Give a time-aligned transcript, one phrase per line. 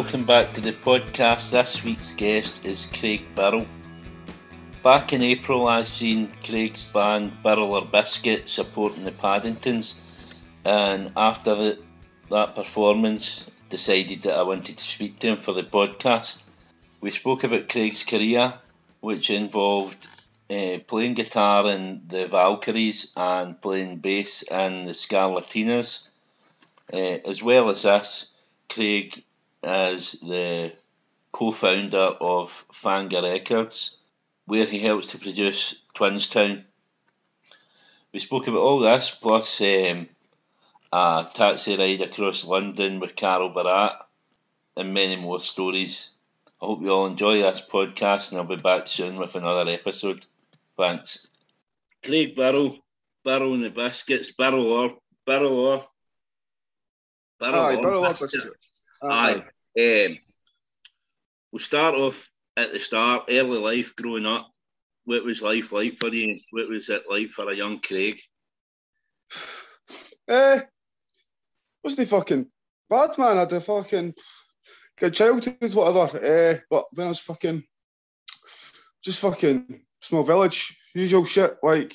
[0.00, 1.52] welcome back to the podcast.
[1.52, 3.66] This week's guest is Craig Burrell.
[4.82, 11.54] Back in April, I seen Craig's band Burrell or Biscuit supporting the Paddingtons, and after
[11.54, 11.78] the,
[12.30, 16.48] that performance, decided that I wanted to speak to him for the podcast.
[17.02, 18.54] We spoke about Craig's career,
[19.00, 20.08] which involved
[20.48, 26.08] uh, playing guitar in the Valkyries and playing bass in the Scarlatinas.
[26.90, 28.30] Uh, as well as this,
[28.70, 29.22] Craig
[29.62, 30.72] is the
[31.32, 33.98] co-founder of Fanga Records,
[34.46, 36.64] where he helps to produce Twinstown.
[38.12, 40.08] We spoke about all this, plus um,
[40.92, 43.96] a taxi ride across London with Carl Barât,
[44.76, 46.10] and many more stories.
[46.60, 50.26] I hope you all enjoy this podcast, and I'll be back soon with another episode.
[50.76, 51.26] Thanks.
[52.02, 52.76] Craig Burrell,
[53.22, 55.86] Burrell and the Biscuits, Burrell or Burrell or
[57.38, 58.52] Burrell Aye, or Burrell Biscuit.
[59.02, 59.44] Aye.
[59.78, 60.06] Aye.
[60.06, 60.18] Um,
[61.52, 64.50] we'll start off at the start, early life growing up.
[65.04, 66.40] What was life like for you?
[66.50, 68.20] What was it like for a young Craig?
[70.28, 70.60] Uh,
[71.84, 72.46] wasn't he fucking
[72.88, 73.36] bad, man?
[73.36, 74.14] I had a fucking
[74.98, 76.24] good childhood, whatever.
[76.24, 77.62] Uh, but when I was fucking,
[79.02, 81.56] just fucking small village, usual shit.
[81.62, 81.94] Like,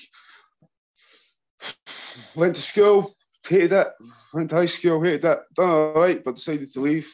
[2.35, 3.13] went to school,
[3.47, 3.87] hated it.
[4.33, 5.39] Went to high school, hated it.
[5.55, 7.11] Done all right, but decided to leave.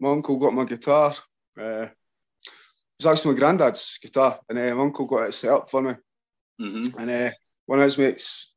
[0.00, 1.14] My uncle got my guitar.
[1.58, 1.90] Uh, it
[2.98, 5.94] was actually my granddad's guitar, and uh, my uncle got it set up for me.
[6.60, 6.98] Mm-hmm.
[6.98, 7.30] And uh,
[7.66, 8.54] one of his mates,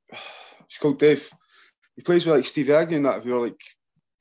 [0.68, 1.30] he's called Dave.
[1.96, 3.24] He plays with like Steve Agnew and that.
[3.24, 3.62] Who are like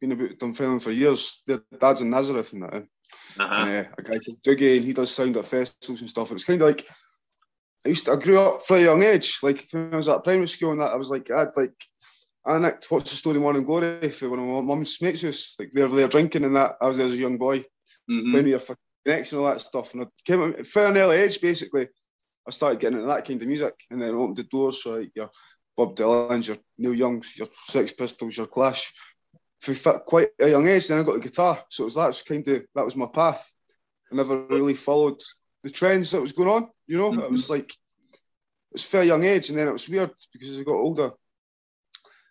[0.01, 1.43] been about Dunfermline for years.
[1.47, 2.75] Their dad's in Nazareth and that.
[2.75, 3.55] Uh-huh.
[3.55, 6.31] And, uh, a guy called Dougie, and he does sound at festivals and stuff.
[6.31, 6.87] It was kind of like
[7.84, 9.41] I used to, I grew up from a young age.
[9.43, 11.75] Like when I was at primary school and that, I was like, I had like,
[12.47, 15.56] I nicked What's the Story Morning Glory for one of my mum's mates' house.
[15.59, 16.77] Like they were there drinking and that.
[16.81, 18.31] I was there as a young boy, mm-hmm.
[18.32, 19.94] playing with your connects and all that stuff.
[19.94, 21.88] And I came at an early age, basically.
[22.47, 25.12] I started getting into that kind of music and then opened the doors for like
[25.15, 25.31] your
[25.77, 28.93] Bob Dylan's, your Neil Young's, your Sex Pistols, your Clash.
[29.60, 31.59] For quite a young age, then I got a guitar.
[31.71, 33.50] So it was that was kind of that was my path.
[34.12, 35.21] I never really followed
[35.62, 36.69] the trends that was going on.
[36.87, 37.21] You know, mm-hmm.
[37.21, 40.60] it was like it was fair young age, and then it was weird because as
[40.60, 41.12] I got older,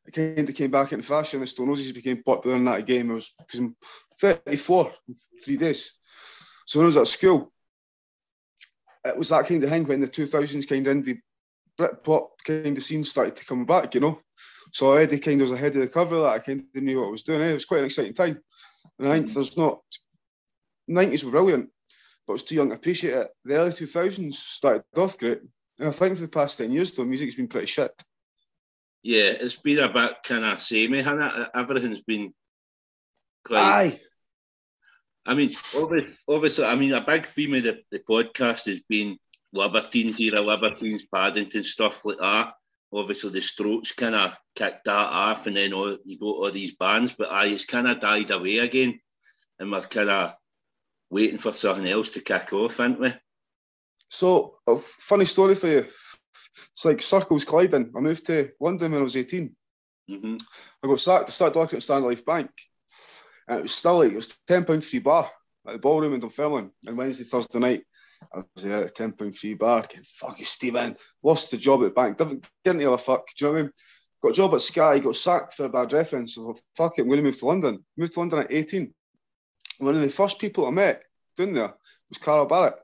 [0.06, 1.40] it kind of came back into fashion.
[1.40, 3.12] The Stone Roses became popular in that game.
[3.12, 3.76] I was because I'm
[4.20, 5.94] 34 in three days.
[6.66, 7.52] So when I was at school,
[9.06, 11.20] it was that kind of thing when the 2000s kind of indie
[11.78, 14.20] Britpop kind of scene started to come back, you know.
[14.72, 16.30] So I already kind of was ahead of the curve of that.
[16.30, 17.42] I kind of knew what I was doing.
[17.42, 17.50] Eh?
[17.50, 18.40] It was quite an exciting time.
[19.00, 19.34] And I think mm.
[19.34, 19.82] there's not
[20.90, 21.70] 90s were brilliant,
[22.26, 23.28] but I was too young to appreciate it.
[23.46, 25.42] The early 2000s started off great.
[25.80, 27.92] And I think for the past 10 years, though, music's been pretty shit.
[29.04, 31.50] Yeah, it's been a bit kind of samey, hasn't it?
[31.54, 32.34] Everything's been
[33.44, 33.60] quite.
[33.60, 34.00] Aye.
[35.26, 39.18] I mean, obviously, obviously, I mean, a big theme of the, the podcast has been
[39.54, 42.54] Libertines era, Libertines, Paddington, stuff like that.
[42.94, 46.76] Obviously, the Strokes kind of kicked that off, and then all, you got all these
[46.76, 49.00] bands, but aye, it's kind of died away again,
[49.60, 50.34] and we're kind of
[51.10, 53.12] waiting for something else to kick off, aren't we?
[54.10, 55.88] So, a funny story for you.
[56.74, 57.92] It's like circles colliding.
[57.96, 59.56] I moved to London when I was 18.
[60.10, 60.36] Mm-hmm.
[60.84, 62.50] I got sacked to start working at Standard Life Bank.
[63.48, 65.30] And it was still like, it was £10 free bar
[65.68, 66.72] at the ballroom in Dunfermline.
[66.86, 67.84] And Wednesday, Thursday night,
[68.34, 69.82] I was there at a £10 free bar.
[69.82, 70.96] Getting fucking Stephen.
[71.22, 72.18] Lost the job at the bank.
[72.18, 73.26] Didn't, didn't give a fuck.
[73.36, 73.72] Do you know what I mean?
[74.22, 76.36] Got a job at Sky, got sacked for a bad reference.
[76.36, 77.86] So, fuck it, I'm going to move to London.
[77.98, 78.94] Moved to London at 18.
[79.80, 81.04] One of the first people I met
[81.36, 81.74] down there
[82.08, 82.76] was Carl Barât.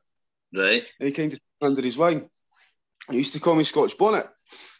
[0.54, 0.84] Right.
[1.00, 2.30] And he came to under his wing.
[3.10, 4.28] He used to call me Scotch Bonnet.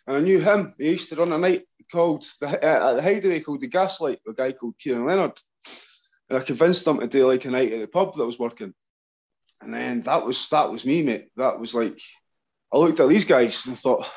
[0.08, 0.74] And I knew him.
[0.78, 4.20] He used to run a night called the, uh, at the Hideaway called the Gaslight,
[4.28, 5.40] a guy called Kieran Leonard.
[6.30, 8.40] And I convinced him to do like a night at the pub that I was
[8.40, 8.74] working.
[9.62, 11.30] And then that was that was me, mate.
[11.36, 12.00] That was like
[12.74, 14.10] I looked at these guys and I thought,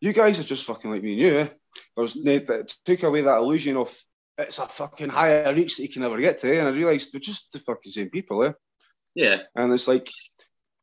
[0.00, 1.38] you guys are just fucking like me and you.
[1.38, 1.48] Eh?
[1.96, 3.96] There was that took away that illusion of
[4.36, 6.54] it's a fucking higher reach that you can never get to.
[6.54, 6.58] Eh?
[6.58, 8.52] And I realised we're just the fucking same people, eh?
[9.14, 9.38] Yeah.
[9.56, 10.10] And it's like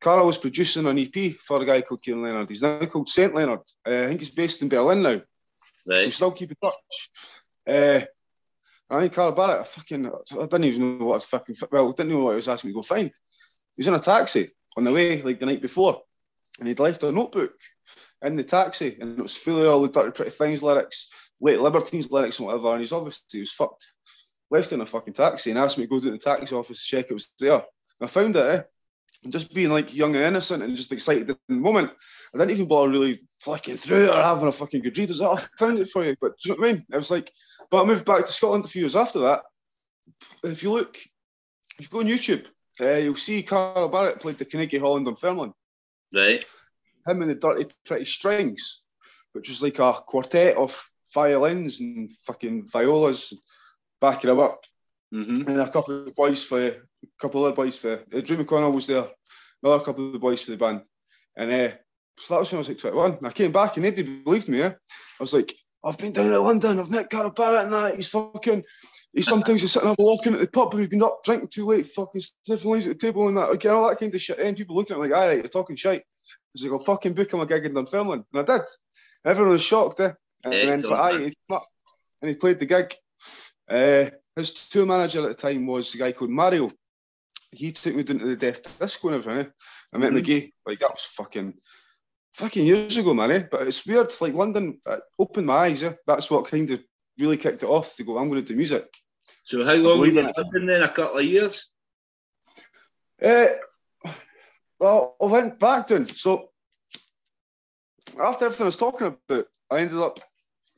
[0.06, 2.48] Carl was producing an EP for a guy called Kieran Leonard.
[2.48, 3.62] He's now called Saint Leonard.
[3.84, 5.20] Uh, I think he's based in Berlin now.
[5.90, 6.06] Right.
[6.06, 6.76] We still keep in touch.
[7.68, 8.02] Uh,
[8.88, 11.90] I think Carl Barât, I fucking, I didn't even know what I was fucking, well,
[11.90, 13.08] I didn't know what he was asking me to go find.
[13.08, 16.04] He was in a taxi on the way, like the night before,
[16.60, 17.56] and he'd left a notebook
[18.22, 21.10] in the taxi, and it was full of all the Dirty Pretty Things lyrics,
[21.42, 23.88] late Libertines lyrics and whatever, and he's obviously, he was fucked.
[24.52, 26.96] Left in a fucking taxi and asked me to go to the taxi office to
[26.96, 27.54] check it was there.
[27.56, 27.64] And
[28.02, 28.62] I found it, eh?
[29.26, 31.92] And just being like young and innocent and just excited in the moment,
[32.34, 35.10] I didn't even bother really flicking through it or having a fucking good read.
[35.10, 36.16] I was like, oh, I found it for you.
[36.22, 36.86] But do you know what I mean?
[36.94, 37.32] I was like,
[37.72, 39.42] but I moved back to Scotland a few years after that.
[40.44, 40.98] If you look
[41.80, 42.46] if you go on YouTube,
[42.80, 45.54] uh, you'll see Carl Barât played the Carnegie Hall in Dunfermline.
[46.14, 46.44] Right.
[47.08, 48.84] Him and the Dirty Pretty Strings,
[49.34, 53.34] which was like a quartet of violins and fucking violas
[54.00, 54.64] backing him up.
[55.16, 55.50] Mm-hmm.
[55.50, 56.74] And a couple of boys for a
[57.22, 59.08] couple of other boys for uh, Drew McConnell was there,
[59.64, 60.82] another couple of the boys for the band.
[61.38, 61.70] And uh,
[62.18, 63.12] so that was when I was like 21.
[63.14, 64.62] And I came back and nobody believed me.
[64.62, 64.70] Eh?
[64.70, 67.96] I was like, I've been down to London, I've met Carl Barât and that.
[67.96, 68.64] He's fucking,
[69.14, 71.66] he sometimes he's sitting up walking at the pub and he's been up drinking too
[71.66, 74.40] late, fucking sniffing lines at the table and that, again, all that kind of shit.
[74.40, 76.02] And people looking at me like, all right, you're talking shite.
[76.02, 78.26] I was like, I'll fucking book him a gig in Dunfermline.
[78.34, 78.66] And I did.
[79.24, 80.12] Everyone was shocked, eh?
[80.44, 81.34] And then, but aye, he
[82.22, 82.94] and he played the gig.
[83.70, 86.72] Uh, his tour manager at the time was a guy called Mario.
[87.52, 89.46] He took me down to the Death Disco and everything.
[89.46, 89.50] Eh?
[89.94, 90.22] I met Mhm.
[90.22, 90.52] McGee.
[90.66, 91.54] Like that was fucking,
[92.34, 93.32] fucking years ago, man.
[93.32, 93.44] Eh?
[93.50, 94.14] But it's weird.
[94.20, 95.84] Like London uh, opened my eyes.
[95.84, 95.94] Eh?
[96.06, 96.84] That's what kind of
[97.18, 98.18] really kicked it off to go.
[98.18, 98.86] I'm going to do music.
[99.44, 100.34] So how long were believe you in.
[100.36, 100.84] London then?
[100.84, 101.72] A couple of years?
[103.22, 103.48] Uh,
[104.80, 106.04] well, I went back then.
[106.04, 106.50] So
[108.20, 110.20] after everything I was talking about, I ended up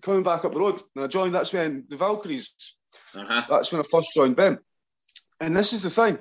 [0.03, 1.33] coming back up the road and I joined.
[1.33, 2.53] That's when the Valkyries.
[3.15, 3.43] Uh-huh.
[3.49, 4.59] That's when I first joined Ben.
[5.39, 6.17] And this is the thing.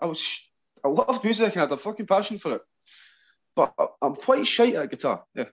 [0.00, 0.40] I was
[0.84, 2.62] I loved music and I had a fucking passion for it.
[3.54, 5.24] But I'm quite shite at guitar.
[5.34, 5.46] Yeah.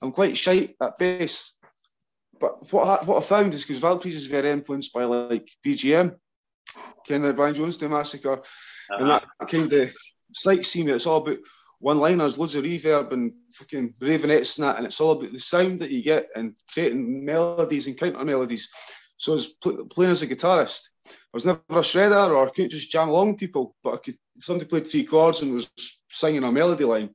[0.00, 1.52] I'm quite shite at bass.
[2.40, 6.16] But what I, what I found is because Valkyries is very influenced by like BJM,
[7.06, 8.42] kind of Brian Jonestown Massacre,
[8.90, 9.20] and Uh-huh.
[9.40, 9.92] that kind of
[10.32, 10.92] sightsee me.
[10.92, 11.38] It's all about
[11.80, 15.40] one liners, loads of reverb and fucking Raveonettes and that, and it's all about the
[15.40, 18.68] sound that you get and creating melodies and counter melodies.
[19.18, 20.88] So I was pl- playing as a guitarist.
[21.06, 23.96] I was never a shredder or I couldn't just jam along with people, but I
[23.98, 24.16] could.
[24.36, 25.68] If somebody played three chords and was
[26.08, 27.10] singing a melody line,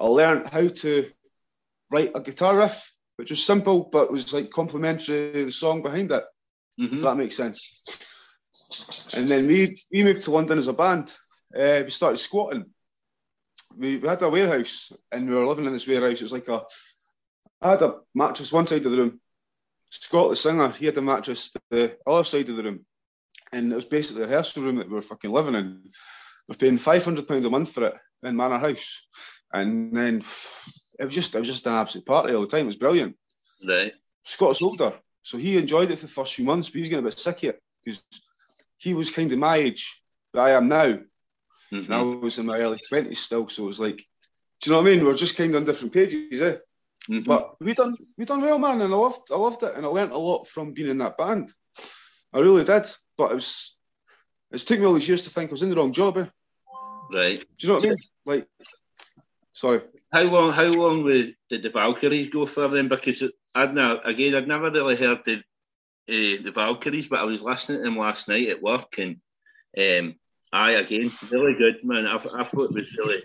[0.00, 1.10] I learned how to
[1.90, 6.10] write a guitar riff, which was simple but was like complementary to the song behind
[6.10, 6.24] it.
[6.78, 7.02] If Mhm.
[7.02, 7.60] that makes sense.
[9.18, 11.14] And then we we moved to London as a band.
[11.54, 12.64] Uh, we started squatting.
[13.76, 16.20] We, we had a warehouse and we were living in this warehouse.
[16.20, 16.64] It was like a
[17.60, 19.20] I had a mattress one side of the room.
[20.00, 22.86] Scott the singer, he had a mattress the other side of the room.
[23.52, 25.90] And it was basically a rehearsal room that we were fucking living in.
[26.48, 29.06] We're paying five hundred pounds a month for it in Manor House.
[29.52, 30.16] And then
[30.98, 32.62] it was just it was just an absolute party all the time.
[32.62, 33.16] It was brilliant.
[33.66, 33.94] Right.
[34.24, 37.04] Scott's older, so he enjoyed it for the first few months, but he was getting
[37.04, 38.02] a bit sick of it because
[38.76, 40.02] he was kind of my age
[40.34, 40.98] that I am now,
[41.72, 41.84] Mhm.
[41.84, 43.48] and I was in my early twenties still.
[43.48, 43.96] So it was like,
[44.60, 45.04] do you know what I mean?
[45.04, 46.56] We're just kind of on different pages, eh?
[47.08, 47.24] Mhm.
[47.24, 49.88] But we done we done well, man, and I loved I loved it, and I
[49.88, 51.50] learnt a lot from being in that band.
[52.32, 52.84] I really did,
[53.16, 53.76] but it was
[54.50, 56.18] it took me all these years to think I was in the wrong job.
[56.18, 56.26] Eh?
[57.12, 57.38] Right.
[57.38, 57.96] Do you know what I mean?
[58.24, 58.48] Like,
[59.52, 59.82] sorry.
[60.12, 60.52] How long?
[60.52, 62.88] How long did the Valkyries go for then?
[62.88, 63.22] Because
[63.54, 67.78] I'd now again, I'd never really heard the uh, the Valkyries, but I was listening
[67.78, 69.20] to them last night at work, and
[69.78, 70.16] um,
[70.52, 72.06] I again really good man.
[72.06, 73.22] I, I thought it was really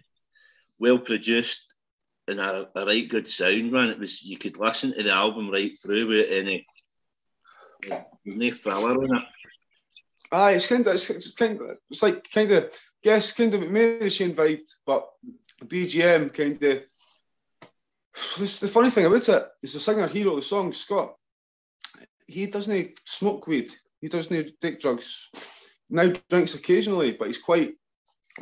[0.80, 1.71] well produced
[2.32, 3.90] and a, a right good sound, man.
[3.90, 6.66] It was you could listen to the album right through with any
[8.26, 9.24] no filler it.
[10.34, 14.70] It's kind of it's, kind of it's like kind of yes, kind of Chain vibe,
[14.86, 15.10] but
[15.64, 16.84] BJM kind of.
[18.38, 21.16] This, the funny thing about it is the singer he wrote the song Scott.
[22.28, 23.72] He doesn't smoke weed.
[24.02, 25.30] He doesn't take drugs.
[25.90, 27.76] Now drinks occasionally, but he's quite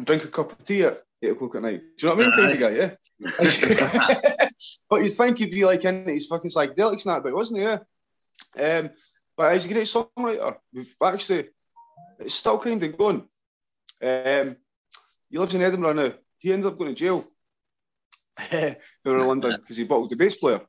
[0.03, 1.81] drink a cup of tea at eight o'clock at night.
[1.97, 2.69] Do you know what I mean, kind of guy?
[2.69, 4.49] Yeah.
[4.89, 7.65] but you'd think he'd be like in his fucking psychedelics and that, but wasn't he?
[7.65, 8.79] Yeah.
[8.79, 8.89] Um,
[9.35, 10.55] but he's a great songwriter.
[10.73, 11.49] We've actually
[12.19, 13.27] it's still kind of going.
[14.01, 14.55] Um,
[15.29, 16.11] he lives in Edinburgh now.
[16.37, 17.25] He ended up going to jail.
[18.53, 20.61] were in London because he bottled the bass player.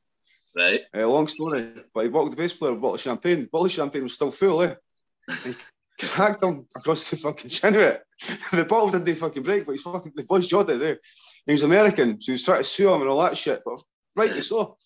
[0.57, 0.80] Right.
[0.97, 3.42] Uh, long story, but he bottled the bass player with a bottle of champagne.
[3.42, 4.75] The bottle of champagne was still full, eh?
[6.00, 8.02] Cracked him across the fucking chin with it.
[8.52, 10.99] the bottle didn't fucking break, but he's fucking the boys jawed it there.
[11.47, 13.62] He was American, so he was trying to sue him and all that shit.
[13.64, 13.80] But
[14.16, 14.76] rightly so.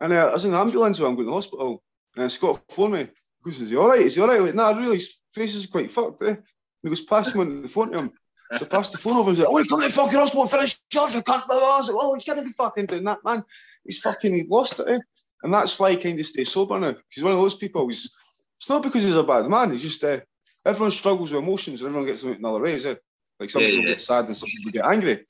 [0.00, 1.82] And uh, I was in the ambulance when I'm going to the hospital,
[2.16, 3.00] and Scott phoned me.
[3.00, 3.10] He
[3.44, 4.00] goes, "Is he all right?
[4.00, 6.22] Is he all right?" Like, nah, really, his face is quite fucked.
[6.22, 6.28] Eh?
[6.28, 6.42] And
[6.82, 8.12] he goes, "Pass him on the phone to him."
[8.56, 9.30] So I passed the phone over.
[9.30, 11.16] He's like, "Oh, to come to the fucking hospital and finish charge.
[11.16, 13.42] I can't." I was like, "Oh, you can't be fucking doing that, man."
[13.84, 14.98] He's fucking he lost it, eh?
[15.42, 16.94] And that's why he kind of stays sober now.
[17.08, 17.88] He's one of those people.
[17.88, 18.10] He's
[18.58, 19.72] it's not because he's a bad man.
[19.72, 20.20] He's just uh,
[20.66, 22.84] everyone struggles with emotions and everyone gets them in other ways.
[22.84, 22.96] Eh?
[23.40, 23.90] Like some Yeah, people yeah.
[23.90, 25.24] get sad and some people get angry.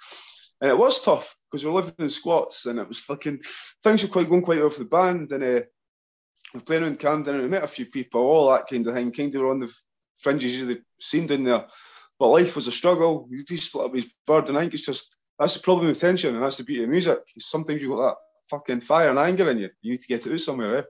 [0.60, 3.42] And it was tough because we were living in squats and it was fucking
[3.84, 5.60] things were quite going quite well for the band and uh,
[6.54, 8.94] we were playing around Camden and we met a few people, all that kind of
[8.94, 9.12] thing.
[9.12, 9.72] Kind of were on the
[10.16, 11.66] fringes of the scene down there.
[12.18, 13.26] But life was a struggle.
[13.28, 16.00] You do split up his bird, and I think it's just that's the problem with
[16.00, 17.18] tension, and that's the beauty of music.
[17.38, 18.16] Sometimes you've got that
[18.48, 19.68] fucking fire and anger in you.
[19.82, 20.82] You need to get it out somewhere, eh?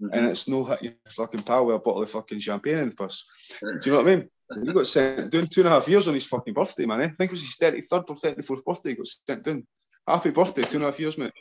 [0.00, 0.12] Mm-hmm.
[0.12, 2.94] and it's no hit your fucking pal with a bottle of fucking champagne in the
[2.94, 3.24] bus.
[3.60, 4.28] Do you know what I mean?
[4.64, 7.02] He got sent doing two and a half years on his fucking birthday, man.
[7.02, 7.04] Eh?
[7.04, 8.90] I think it was his 33rd or 34th birthday.
[8.90, 9.66] He got sent down.
[10.06, 11.32] Happy birthday, two and a half years, mate.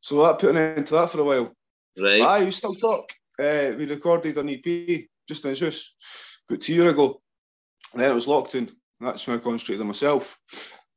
[0.00, 1.52] So that put an end to that for a while.
[1.98, 2.20] Right.
[2.20, 3.10] Aye, we still talk.
[3.38, 5.94] Uh, we recorded an EP just in house,
[6.48, 7.20] got two years ago.
[7.92, 8.70] And then it was Lockdown.
[9.00, 10.38] That's when I concentrated on myself.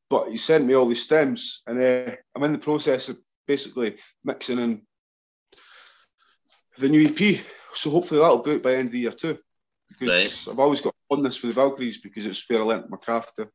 [0.09, 3.17] But he sent me all these stems, and uh, I'm in the process of
[3.47, 4.81] basically mixing in
[6.77, 7.39] the new EP.
[7.73, 9.37] So hopefully that'll be out by the end of the year too.
[9.89, 10.53] Because right.
[10.53, 13.35] I've always got fondness for the Valkyries because it's where I learnt my craft.
[13.37, 13.49] To.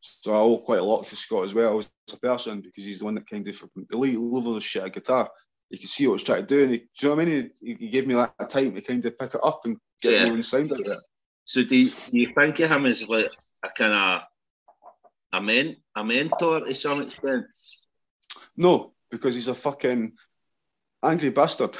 [0.00, 3.00] So I owe quite a lot to Scott as well as a person because he's
[3.00, 5.30] the one that kind of the level of the shit at guitar.
[5.70, 7.24] You can see what he's trying to do, and he, do you know what I
[7.24, 7.50] mean?
[7.60, 10.32] He, he gave me that time to kind of pick it up and get yeah.
[10.32, 10.98] more sound out of it.
[11.44, 13.30] So do you, do you think of him as like
[13.64, 14.22] a kind of
[15.32, 17.46] a men a mentor to some extent?
[18.56, 20.12] No, because he's a fucking
[21.02, 21.70] angry bastard.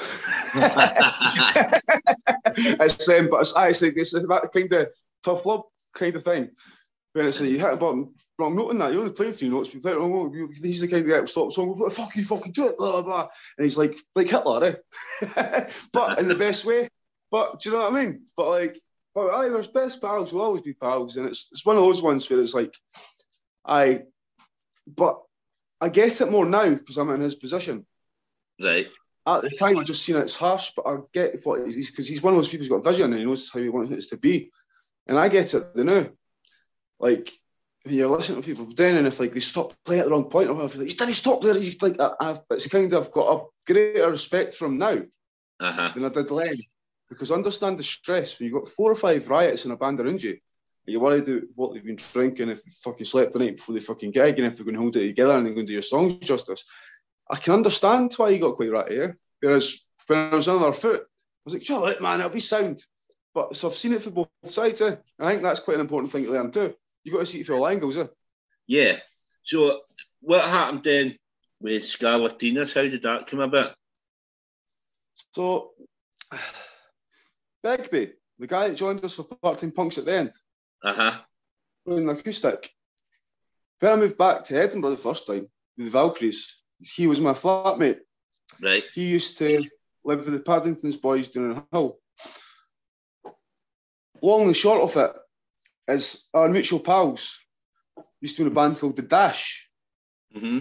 [2.55, 4.87] it's um, but it's actually it's that kind of
[5.23, 6.49] tough love kind of thing.
[7.13, 9.49] When it's like you hit a button, wrong note in that, you're only playing three
[9.49, 11.89] notes, you play it wrong note, he's the kind of guy that stops song, what
[11.89, 14.75] the fuck you fucking do it, blah, blah, And he's like, like Hitler, eh?
[15.93, 16.87] but in the best way.
[17.31, 18.21] But do you know what I mean?
[18.35, 18.79] But like,
[19.13, 22.01] but aye, there's best pals will always be pals, and it's it's one of those
[22.01, 22.73] ones where it's like,
[23.65, 24.03] I,
[24.85, 25.19] but
[25.81, 27.85] I get it more now because I'm in his position.
[28.61, 28.89] Right.
[29.27, 32.07] At the time, I just seen it, it's harsh, but I get what he's because
[32.07, 34.09] he's one of those people who's got vision and he knows how he wants it
[34.09, 34.51] to be,
[35.05, 36.07] and I get it the now.
[36.99, 37.29] Like
[37.85, 40.49] you're listening to people then, and if like they stop playing at the wrong point
[40.49, 41.55] or whatever, like, didn't stop there.
[41.55, 45.01] He's like, I've, it's kind of got a greater respect from now
[45.59, 45.91] uh-huh.
[45.93, 46.55] than I did then.
[47.09, 50.21] Because understand the stress when you've got four or five riots in a band around
[50.21, 50.37] you,
[50.85, 53.81] you're worried about what they've been drinking, if they fucking slept the night before they
[53.81, 55.73] fucking gig, and if they're going to hold it together and they're going to do
[55.73, 56.65] your songs justice.
[57.29, 59.17] I can understand why you got quite right here.
[59.41, 61.05] Whereas when I was on our foot, I
[61.45, 62.81] was like, shut up, man, it'll be sound.
[63.33, 64.81] But so I've seen it for both sides.
[64.81, 64.95] Eh?
[65.19, 66.73] I think that's quite an important thing to learn too.
[67.03, 67.97] You've got to see it for all angles.
[67.97, 68.07] Eh?
[68.67, 68.97] Yeah.
[69.43, 69.81] So
[70.21, 71.15] what happened then
[71.61, 72.75] with Scarlatinas?
[72.75, 73.75] How did that come about?
[75.33, 75.71] So
[77.63, 80.31] Begbie, the guy that joined us for part-time punks at the end,
[80.83, 81.19] uh-huh.
[81.85, 82.69] playing acoustic.
[83.79, 87.33] When I moved back to Edinburgh the first time with the Valkyries, he was my
[87.33, 87.99] flatmate.
[88.61, 88.83] Right.
[88.93, 89.63] He used to
[90.03, 91.99] live with the Paddingtons boys down in Hull.
[94.21, 95.15] Long and short of it
[95.91, 97.37] is our mutual pals
[98.21, 99.69] used to be in a band called The Dash,
[100.35, 100.59] mm-hmm.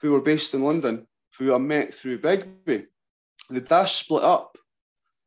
[0.00, 1.06] who were based in London,
[1.38, 2.86] who I met through Begbie.
[3.50, 4.56] The Dash split up.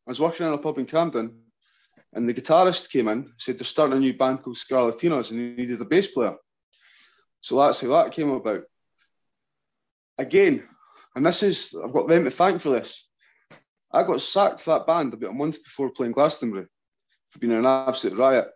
[0.08, 1.44] I was working in a pub in Camden,
[2.14, 5.62] and the guitarist came in, said they're starting a new band called Scarlatinas and they
[5.62, 6.36] needed a bass player.
[7.42, 8.64] So that's how that came about.
[10.18, 10.68] Again,
[11.16, 13.10] and this is, I've got them to thank for this.
[13.92, 16.66] I got sacked for that band about a month before playing Glastonbury
[17.30, 18.48] for being an absolute riot.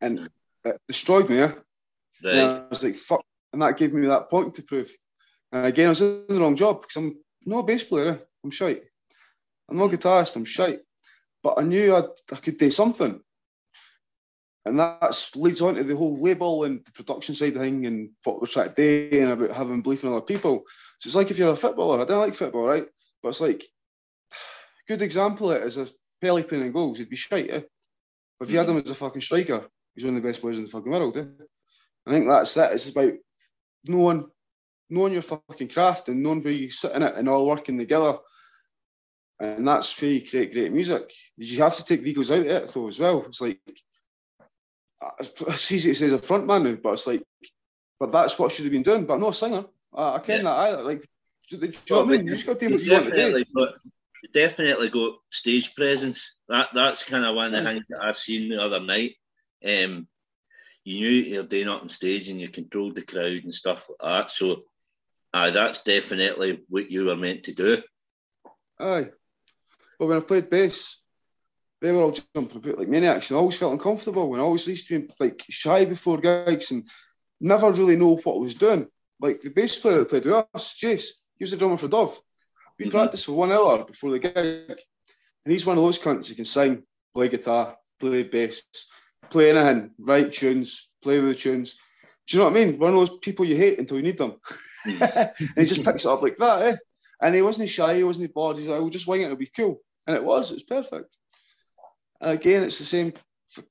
[0.00, 0.28] And
[0.64, 1.40] it destroyed me.
[1.40, 1.52] Eh?
[2.22, 2.34] Right.
[2.34, 3.24] And I was like, fuck.
[3.52, 4.90] And that gave me that point to prove.
[5.50, 8.12] And again, I was in the wrong job because I'm not a bass player.
[8.12, 8.16] Eh?
[8.44, 8.82] I'm shite.
[9.68, 10.36] I'm not a guitarist.
[10.36, 10.80] I'm shite.
[11.42, 13.20] But I knew I'd, I could do something.
[14.66, 18.10] And that leads on to the whole label and the production side of thing and
[18.24, 20.64] what we're trying to do and about having belief in other people.
[20.98, 22.86] So it's like if you're a footballer, I don't like football, right?
[23.22, 23.64] But it's like,
[24.86, 27.50] good example of it is if Pelé playing in goals, he'd be shite.
[27.50, 27.62] Eh?
[28.38, 30.58] But if you had him as a fucking striker, he's one of the best players
[30.58, 31.16] in the fucking world.
[31.16, 31.24] Eh?
[32.06, 32.72] I think that's it.
[32.72, 33.14] It's about
[33.86, 34.28] knowing,
[34.90, 38.18] knowing your fucking craft and knowing where you sit in it and all working together
[39.40, 41.12] and that's where you create great music.
[41.36, 43.24] You have to take the egos out of it though as well.
[43.26, 43.58] It's like
[45.22, 47.22] it's easy to say as a front man now, but it's like,
[47.98, 49.04] but that's what should have been done.
[49.04, 49.64] But I'm not a singer.
[49.94, 50.42] I, I ken yeah.
[50.44, 50.82] that either.
[50.82, 51.08] Like,
[51.48, 52.26] do, do you well, know what I mean?
[52.26, 53.44] You just got to do what you want to do.
[53.54, 53.74] But
[54.32, 56.36] definitely got stage presence.
[56.48, 59.14] That that's kind of one of the things that I've seen the other night.
[59.64, 60.06] Um,
[60.84, 64.12] you knew you're doing it on stage and you controlled the crowd and stuff like
[64.12, 64.30] that.
[64.30, 64.62] So,
[65.34, 67.82] uh, that's definitely what you were meant to do.
[68.78, 69.10] Aye,
[69.98, 70.99] but when I played bass,
[71.80, 74.66] they were all jumping about like maniacs and I always felt uncomfortable and I always
[74.66, 76.88] used to be like shy before gigs and
[77.40, 78.86] never really know what I was doing.
[79.20, 81.06] Like the bass player that played with us, Jace,
[81.38, 82.18] he was the drummer for Dove.
[82.78, 82.92] We mm-hmm.
[82.92, 84.78] practiced for one hour before the gig.
[85.44, 86.82] And he's one of those cunts who can sing,
[87.14, 88.62] play guitar, play bass,
[89.30, 91.76] play anything, write tunes, play with the tunes.
[92.26, 92.78] Do you know what I mean?
[92.78, 94.34] One of those people you hate until you need them.
[94.84, 96.76] and he just picks it up like that, eh?
[97.22, 98.58] And he wasn't shy, he wasn't bored.
[98.58, 100.50] He's like, we'll just wing it, it'll be cool and it was.
[100.50, 101.16] It was perfect.
[102.20, 103.12] Again, it's the same.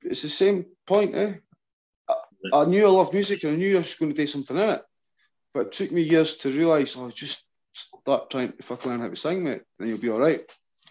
[0.01, 1.15] It's the same point.
[1.15, 1.34] Eh?
[2.10, 2.15] I,
[2.53, 4.70] I knew I loved music and I knew I was going to do something in
[4.70, 4.82] it,
[5.53, 6.98] but it took me years to realise.
[6.98, 10.10] I oh, just start trying to fuck learn how to sing, mate, and you'll be
[10.10, 10.41] all right.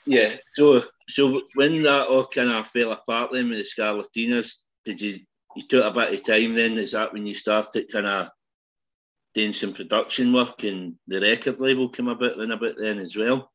[0.07, 5.01] Yeah, so so when that all kind of fell apart then with the Scarlatinas, did
[5.01, 5.19] you
[5.57, 6.73] you took a bit of time then?
[6.79, 8.29] Is that when you started kind of
[9.35, 13.17] doing some production work and the record label came about then a bit then as
[13.17, 13.51] well?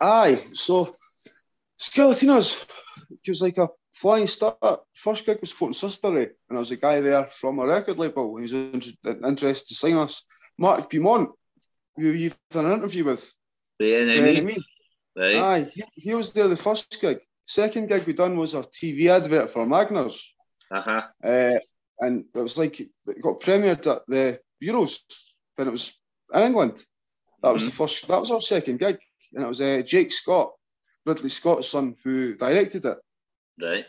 [0.00, 0.94] Aye, so
[1.80, 2.66] Scarlatinas,
[3.10, 4.80] it was like a flying start.
[4.94, 8.36] First gig was supporting Sister and there was a guy there from a record label.
[8.36, 10.22] He was interested to sign us.
[10.58, 11.30] Mark Beaumont,
[11.96, 13.32] who you've done an interview with.
[13.78, 14.62] The NME.
[15.16, 15.36] Right.
[15.36, 17.18] Aye, he, he, was there the first gig.
[17.46, 20.20] Second gig we done was a TV advert for Magners.
[20.70, 21.02] Uh-huh.
[21.22, 21.58] Uh,
[22.00, 22.88] and it was like it
[23.22, 25.00] got premiered at the Euros
[25.56, 25.96] when it was
[26.32, 26.82] in England.
[27.42, 27.70] That was mm-hmm.
[27.70, 28.08] the first.
[28.08, 28.98] That was our second gig,
[29.32, 30.52] and it was uh, Jake Scott,
[31.06, 32.98] Ridley Scott's son, who directed it.
[33.60, 33.86] Right.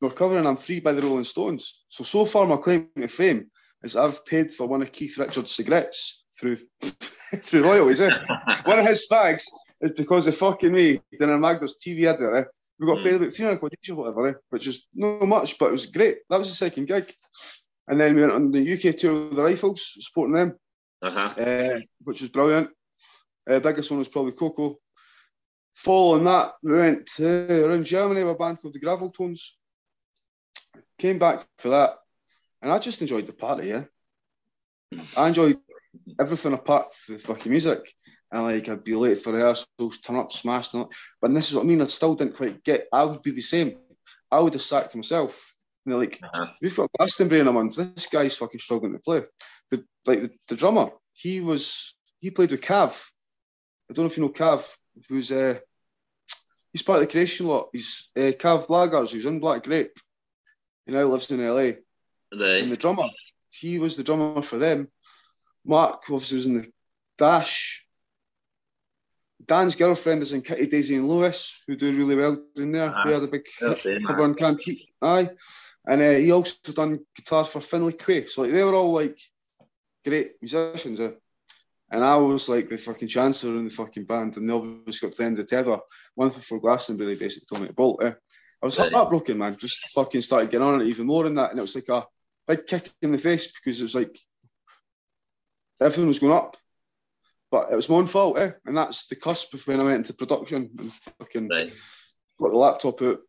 [0.00, 1.84] We're covering "I'm Free" by the Rolling Stones.
[1.88, 3.50] So so far, my claim to fame
[3.82, 8.00] is I've paid for one of Keith Richards' cigarettes through through royalties.
[8.00, 8.10] Eh?
[8.64, 9.44] one of his fags
[9.80, 12.36] is because of fucking me a Magners TV advert.
[12.36, 12.48] Eh?
[12.78, 13.22] We got paid hmm.
[13.22, 14.34] about 300 quid each or whatever, eh?
[14.50, 16.18] which is not much, but it was great.
[16.30, 17.12] That was the second gig.
[17.88, 20.58] And then we went on the UK tour of the Rifles, supporting them,
[21.02, 21.40] uh-huh.
[21.40, 22.68] uh, which was brilliant.
[23.48, 24.76] Uh, biggest one was probably KOKO.
[25.78, 29.50] Following that, we went to, around Germany with a band called the Graveltones.
[30.98, 31.94] Came back for that,
[32.60, 33.68] and I just enjoyed the party.
[33.68, 33.84] Yeah,
[35.16, 35.56] I enjoyed
[36.18, 37.94] everything apart from the fucking music.
[38.32, 40.74] And like I'd be late for rehearsals, turn up, smashed.
[40.74, 40.86] And
[41.22, 41.80] but this is what I mean.
[41.80, 42.88] I still didn't quite get.
[42.92, 43.76] I would be the same.
[44.32, 45.54] I would have sacked myself.
[45.86, 46.46] And they're like, uh-huh.
[46.60, 47.76] we've got Glastonbury in a month.
[47.76, 49.22] This guy's fucking struggling to play.
[49.70, 53.08] But like the, the drummer, he was he played with Cav.
[53.88, 54.76] I don't know if you know Cav,
[55.08, 55.60] who's uh
[56.78, 57.70] he's part of the creation lot.
[57.72, 59.96] He's uh, Cav Blaggers, who's in Black Grape.
[60.86, 61.72] He now lives in LA.
[62.32, 62.62] Right.
[62.62, 63.08] And the drummer,
[63.50, 64.88] he was the drummer for them.
[65.64, 66.72] Mark obviously was in the
[67.18, 67.84] Dash.
[69.44, 72.92] Dan's girlfriend is in Kitty Daisy and Lewis, who do really well in there.
[72.94, 74.92] Ah, they had a big cover on Cantique.
[75.02, 75.30] Aye.
[75.86, 78.28] And uh, he also done guitar for Finley Quaye.
[78.28, 79.18] So like they were all like
[80.04, 81.00] great musicians.
[81.00, 81.10] Eh?
[81.90, 85.16] And I was like the fucking chancellor in the fucking band, and they obviously got
[85.16, 85.78] to the end of tether.
[86.16, 88.04] Once before Glastonbury, they basically told me to bolt.
[88.04, 88.14] I
[88.66, 88.92] was right.
[88.92, 89.56] heartbroken, man.
[89.56, 91.50] Just fucking started getting on it even more than that.
[91.50, 92.06] And it was like a
[92.46, 94.18] big kick in the face because it was like
[95.80, 96.56] everything was going up.
[97.50, 98.50] But it was my own fault, eh?
[98.66, 101.72] And that's the cusp of when I went into production and fucking right.
[102.38, 103.20] got the laptop out,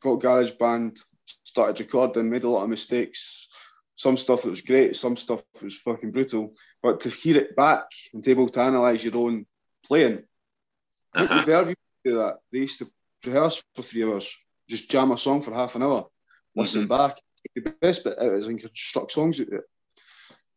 [0.00, 0.98] got GarageBand,
[1.44, 3.48] started recording, made a lot of mistakes.
[3.94, 6.54] Some stuff that was great, some stuff that was fucking brutal.
[6.82, 9.46] But to hear it back and to be able to analyse your own
[9.86, 10.22] playing,
[11.14, 11.34] uh-huh.
[11.34, 12.38] the Verve do that.
[12.50, 12.90] They used to
[13.24, 14.36] rehearse for three hours,
[14.68, 16.06] just jam a song for half an hour,
[16.56, 16.88] listen mm-hmm.
[16.88, 17.20] back.
[17.54, 19.64] The best bit out is and construct songs out of it.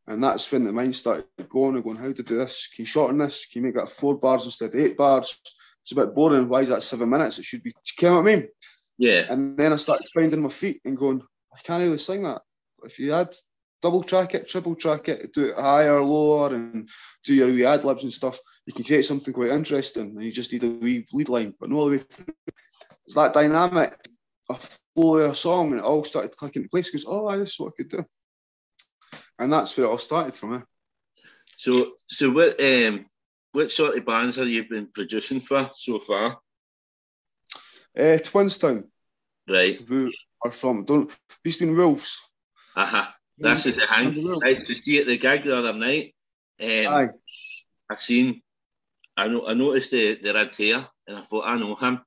[0.08, 2.68] And that's when the mind started going and going, how to do this?
[2.68, 3.48] Can you shorten this?
[3.48, 5.40] Can you make that four bars instead of eight bars?
[5.82, 6.48] It's a bit boring.
[6.48, 7.40] Why is that seven minutes?
[7.40, 8.48] It should be, you know what I mean?
[9.00, 9.26] Yeah.
[9.30, 11.22] And then I started finding my feet and going,
[11.54, 12.42] I can't really sing that.
[12.84, 13.34] If you had
[13.86, 16.90] double track it, triple track it, do it higher, lower, and
[17.24, 20.10] do your wee ad libs and stuff, you can create something quite interesting.
[20.16, 22.34] And you just need a wee lead line, but no other way through.
[23.06, 23.94] It's that dynamic,
[24.50, 26.90] a flow of a song, and it all started clicking into place.
[26.90, 28.06] Because, oh, this is what I could do
[29.40, 30.56] and that's where it all started from.
[30.56, 30.62] Eh?
[31.58, 33.06] So, so what um,
[33.52, 36.38] what sort of bands have you been producing for so far?
[37.98, 38.86] Uh, Twinstown.
[39.48, 39.80] Right.
[39.88, 40.12] Who
[40.44, 40.86] are from?
[40.86, 41.16] Don't.
[41.44, 42.22] He's Wolves.
[42.76, 43.08] Uh huh.
[43.38, 44.14] That's is the hang.
[44.40, 46.16] Right, to see at the gig the other night.
[46.62, 47.10] Um, Aye.
[47.90, 48.42] I seen.
[49.18, 49.48] I know.
[49.48, 52.02] I noticed the the red hair, and I thought I know him.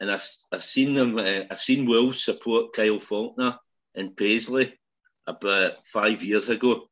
[0.00, 0.18] And I,
[0.50, 1.18] I seen them.
[1.18, 3.58] Uh, I seen Will support Kyle Falconer
[3.94, 4.78] in Paisley
[5.26, 6.88] about five years ago,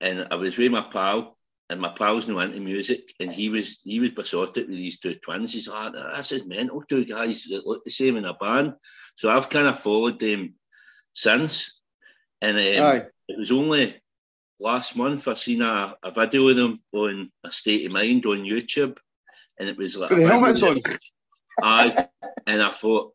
[0.00, 1.36] and I was with my pal,
[1.70, 5.14] and my pal's no into music, and he was he was besotted with these two
[5.14, 5.52] twins.
[5.52, 8.74] He's like, oh, "That's his mental two guys that look the same in a band."
[9.14, 10.54] So I've kind of followed them
[11.12, 11.80] since,
[12.42, 14.00] and um, it was only
[14.58, 18.38] last month I seen a, a video of them on a state of mind on
[18.38, 18.98] YouTube,
[19.58, 20.78] and it was like the helmets on.
[21.62, 22.06] Aye,
[22.46, 23.12] and I thought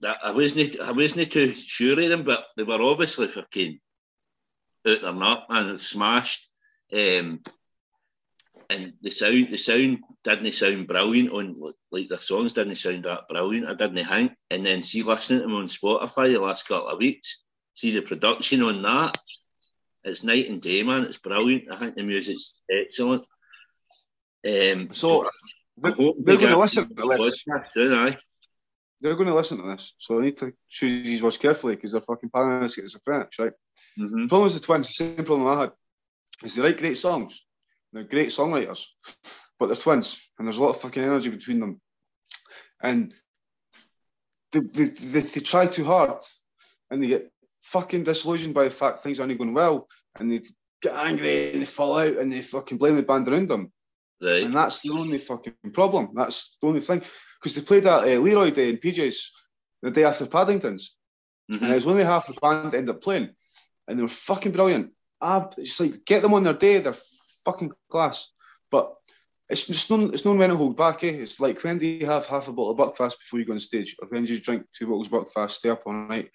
[0.00, 3.78] that I wasn't I wasn't too sure of them, but they were obviously fucking
[4.86, 6.50] out their nut and smashed.
[6.92, 7.40] Um,
[8.70, 11.56] and the sound the sound didn't sound brilliant on
[11.90, 13.68] like the songs didn't sound that brilliant.
[13.68, 14.32] I didn't think.
[14.50, 17.44] And then see listening to them on Spotify the last couple of weeks,
[17.78, 19.16] see the production on that.
[20.04, 21.04] It's night and day, man.
[21.04, 21.70] It's brilliant.
[21.70, 23.24] I think the music's excellent.
[24.46, 25.28] Um, so,
[25.76, 27.44] they're, going to listen to this.
[27.72, 28.16] Soon, aye
[29.00, 31.92] they're going to listen to this, so I need to choose these words carefully because
[31.92, 33.52] they're fucking paranoid schizophrenics, right?
[33.98, 34.22] Mm-hmm.
[34.22, 35.72] The problem is the twins, the same problem I had,
[36.42, 37.44] is they write great songs.
[37.92, 38.84] They're great songwriters,
[39.58, 41.80] but they're twins, and there's a lot of fucking energy between them.
[42.82, 43.14] and
[44.52, 46.18] they, they, they, they try too hard,
[46.90, 47.30] and they get
[47.72, 50.40] fucking disillusioned by the fact things aren't going well, and they
[50.82, 53.72] get angry and they fall out and they fucking blame the band around them.
[54.20, 54.42] Right.
[54.42, 56.10] And that's the only fucking problem.
[56.14, 57.02] That's the only thing.
[57.40, 59.32] Because they played at uh, Leroy Day in PJ's
[59.82, 60.96] the day after Paddington's.
[61.50, 61.62] Mhm.
[61.62, 63.30] And it was only half the band ended up playing.
[63.86, 64.92] And they were fucking brilliant.
[65.20, 66.96] Ah, it's like, get them on their day, they're
[67.44, 68.28] fucking class.
[68.70, 68.94] But
[69.48, 71.08] it's just no, it's no when to hold back, eh?
[71.08, 73.60] It's like when do you have half a bottle of Buckfast before you go on
[73.60, 73.96] stage?
[74.00, 76.30] Or when do you drink two bottles of Buckfast, stay up all night,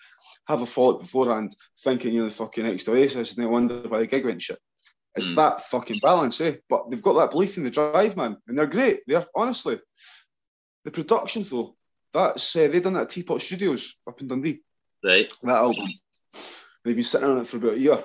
[0.48, 4.08] have a fall beforehand, thinking you're the fucking next Oasis, and then wonder why the
[4.08, 4.60] gig went shit.
[5.16, 5.36] It's Mm.
[5.36, 6.56] that fucking balance, eh?
[6.68, 9.02] But they've got that belief in the drive, man, and they're great.
[9.08, 9.80] They're honestly
[10.84, 11.76] the production though.
[12.12, 14.62] That's uh, they done that at Teapot Studios up in Dundee.
[15.04, 15.32] Right.
[15.44, 15.86] That album,
[16.84, 18.04] they've been sitting on it for about a year.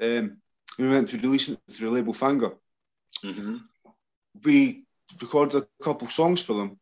[0.00, 0.40] Um,
[0.78, 2.56] we went to release it through the label Fanga.
[3.22, 3.56] hmm
[4.44, 4.84] We
[5.20, 6.78] recorded a couple songs for them.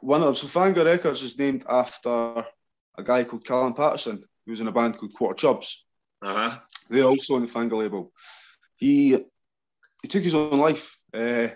[0.00, 2.46] One of them, so Fanga Records is named after
[2.96, 5.84] a guy called Callum Patterson, who was in a band called Quarter Chubs.
[6.22, 6.58] Uh huh.
[6.88, 8.12] They're also on the Fanga label.
[8.76, 9.10] He
[10.02, 11.48] he took his own life uh,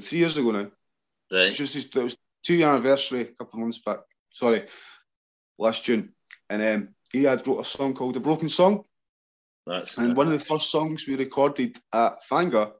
[0.00, 0.70] three years ago now.
[1.32, 1.48] Right.
[1.48, 4.00] It's just his, it was two year anniversary a couple of months back.
[4.30, 4.64] Sorry,
[5.58, 6.12] last June,
[6.50, 8.84] and um, he had wrote a song called "The Broken Song,"
[9.66, 12.72] That's and one of the first songs we recorded at Fanga,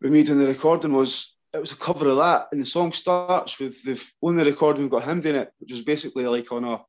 [0.00, 2.92] we made in the recording was it was a cover of that, and the song
[2.92, 6.64] starts with the only recording we've got him doing it, which is basically like on
[6.64, 6.82] a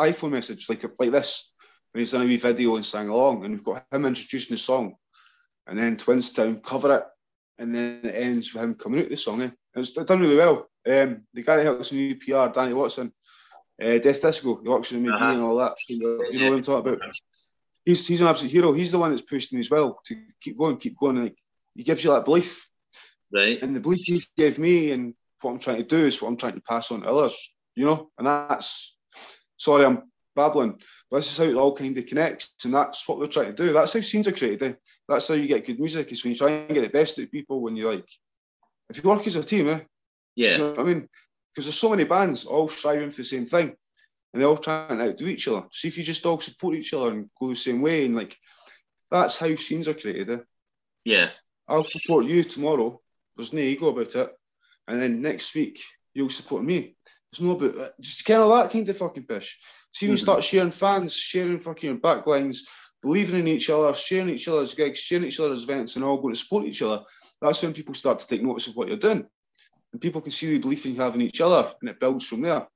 [0.00, 1.52] iPhone message, like like this.
[1.94, 4.58] And he's done a wee video and sang along, and we've got him introducing the
[4.58, 4.96] song,
[5.66, 7.04] and then Twinstown cover it,
[7.58, 9.42] and then it ends with him coming out with the song.
[9.42, 9.50] Eh?
[9.74, 10.68] It's done really well.
[10.86, 13.12] Um, the guy that helped us in UPR, Danny Watson,
[13.82, 15.76] uh, Death Disco, he works me and all that.
[15.88, 17.16] You know what I'm talking about?
[17.84, 18.72] He's he's an absolute hero.
[18.72, 21.22] He's the one that's pushed me as well to keep going, keep going.
[21.22, 21.36] Like
[21.74, 22.68] he gives you that belief,
[23.36, 23.62] right.
[23.62, 26.36] and the belief he gave me and what I'm trying to do is what I'm
[26.36, 27.54] trying to pass on to others.
[27.74, 28.96] You know, and that's
[29.58, 30.02] sorry, I'm
[30.34, 33.54] babbling, but this is how it all kind of connects, and that's what we're trying
[33.54, 33.72] to do.
[33.72, 34.62] That's how scenes are created.
[34.62, 34.74] Eh?
[35.08, 36.10] That's how you get good music.
[36.10, 37.60] Is when you try and get the best out of people.
[37.60, 38.08] When you like,
[38.88, 39.80] if you work as a team, eh?
[40.34, 40.52] Yeah.
[40.52, 41.08] You know I mean?
[41.52, 43.74] Because there's so many bands all striving for the same thing,
[44.32, 45.66] and they're all trying to outdo each other.
[45.72, 48.36] See if you just all support each other and go the same way, and like
[49.10, 50.30] that's how scenes are created.
[50.30, 50.42] Eh?
[51.04, 51.28] Yeah.
[51.68, 53.00] I'll support you tomorrow.
[53.36, 54.30] There's no ego about it,
[54.88, 55.82] and then next week
[56.14, 56.96] you'll support me.
[57.32, 57.92] There's no about it.
[58.00, 59.58] Just kind of that kind of fucking pish.
[59.92, 60.56] See when you start mm-hmm.
[60.56, 62.58] sharing fans, sharing fucking your backlines,
[63.02, 66.34] believing in each other, sharing each other's gigs, sharing each other's events, and all going
[66.34, 67.02] to support each other.
[67.42, 69.26] That's when people start to take notice of what you're doing
[69.96, 72.42] and people can see the belief you have in each other, and it builds from
[72.42, 72.66] there.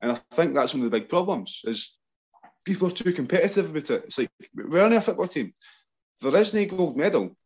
[0.00, 1.96] And I think that's one of the big problems is
[2.64, 4.04] people are too competitive about it.
[4.06, 5.54] It's like we're only a football team.
[6.20, 7.36] There is no gold medal.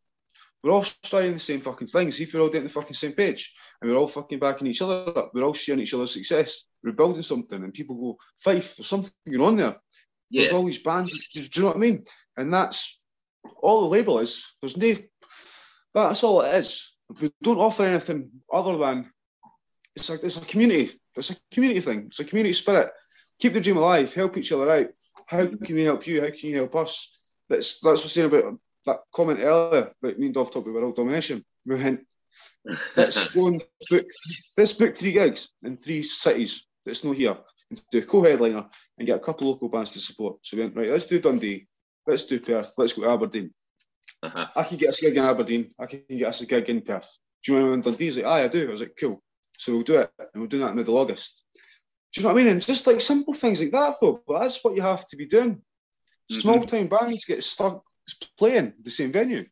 [0.62, 2.10] We're all striving the same fucking thing.
[2.10, 4.82] See if we're all doing the fucking same page, and we're all fucking backing each
[4.82, 5.30] other up.
[5.32, 6.64] We're all sharing each other's success.
[6.82, 9.76] We're building something, and people go, "Fife, there's something going on there."
[10.30, 10.54] There's Yeah.
[10.56, 11.12] all these bands.
[11.32, 12.04] Do, do you know what I mean?
[12.36, 13.00] And that's
[13.62, 14.46] all the label is.
[14.60, 14.94] There's no.
[15.94, 16.96] That's all it is.
[17.20, 19.10] We don't offer anything other than
[19.96, 20.90] it's a it's a community.
[21.16, 22.06] It's a community thing.
[22.08, 22.90] It's a community spirit.
[23.38, 24.12] Keep the dream alive.
[24.12, 24.88] Help each other out.
[25.26, 26.20] How can we help you?
[26.20, 27.14] How can you help us?
[27.48, 30.82] That's that's what I'm saying about that comment earlier about me and Dov talking about
[30.82, 31.44] world domination.
[31.64, 32.00] We went,
[32.96, 34.06] let's go and book
[34.56, 37.36] let's book three gigs in three cities that's not here
[37.70, 38.66] and do a co-headliner
[38.98, 40.38] and get a couple of local bands to support.
[40.42, 41.66] So we went, right, let's do Dundee,
[42.06, 43.52] let's do Perth, let's go to Aberdeen.
[44.22, 44.46] Uh-huh.
[44.56, 46.80] I can get us a gig in Aberdeen, I can get us a gig in
[46.80, 47.18] Perth.
[47.44, 48.04] Do you want to in Dundee?
[48.06, 48.68] He's like, aye, I do.
[48.68, 49.22] I was like, cool.
[49.58, 50.10] So we'll do it.
[50.18, 51.44] And we'll do that in middle August.
[52.12, 52.52] Do you know what I mean?
[52.52, 55.26] And just like simple things like that, though, but that's what you have to be
[55.26, 55.60] doing.
[56.30, 57.82] Small time bands get stuck
[58.38, 59.44] playing the same venue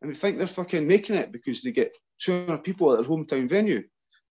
[0.00, 3.48] and they think they're fucking making it because they get 200 people at their hometown
[3.48, 3.82] venue,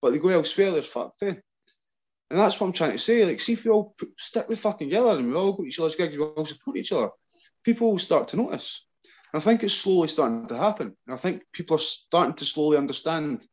[0.01, 1.41] but they go elsewhere, they're fucked in.
[2.29, 3.25] And that's what I'm trying to say.
[3.25, 5.67] Like, see if we all put, stick the fucking together and we all go to
[5.67, 7.09] each other's gigs, we all support each other,
[7.63, 8.85] people will start to notice.
[9.33, 10.95] And I think it's slowly starting to happen.
[11.05, 13.45] And I think people are starting to slowly understand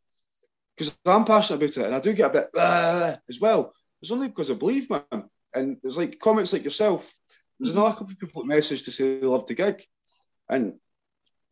[0.76, 3.72] because I'm passionate about it and I do get a bit as well.
[4.02, 5.02] It's only because I believe, man.
[5.54, 7.12] And there's like comments like yourself.
[7.58, 9.84] There's another couple of people that message to say they love the gig.
[10.48, 10.74] And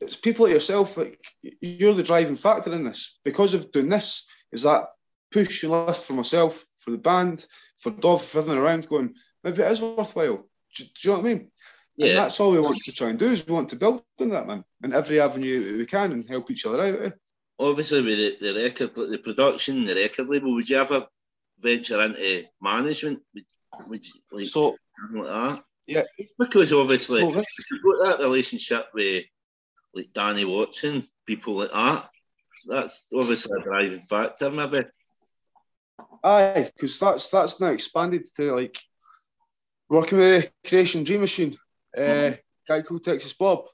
[0.00, 1.24] it's people like yourself, like
[1.60, 3.18] you're the driving factor in this.
[3.24, 4.88] Because of doing this, is that
[5.30, 7.46] push and lift for myself, for the band,
[7.78, 10.46] for Dov, for everyone around going, maybe it is worthwhile.
[10.76, 11.50] Do, do you know what I mean?
[12.00, 12.14] And Yeah.
[12.14, 14.46] that's all we want to try and do is we want to build on that,
[14.46, 17.02] man, in every avenue we can and help each other out.
[17.02, 17.10] eh?
[17.58, 21.06] Obviously, with the, the record, the production, the record label, would you ever
[21.58, 23.22] venture into management?
[23.34, 23.44] Would,
[23.88, 24.76] would you, like, So,
[25.12, 25.64] like that?
[25.86, 26.02] Yeah.
[26.38, 29.24] Because obviously, So you've got that relationship with
[29.94, 32.08] like Danny Watson, people like that.
[32.66, 34.84] that's obviously a driving factor, maybe.
[36.24, 38.78] Aye, because that's that's now expanded to like
[39.88, 41.58] working with Creation Dream Machine,
[41.96, 42.34] uh, mm-hmm.
[42.66, 43.64] guy called Texas Bob,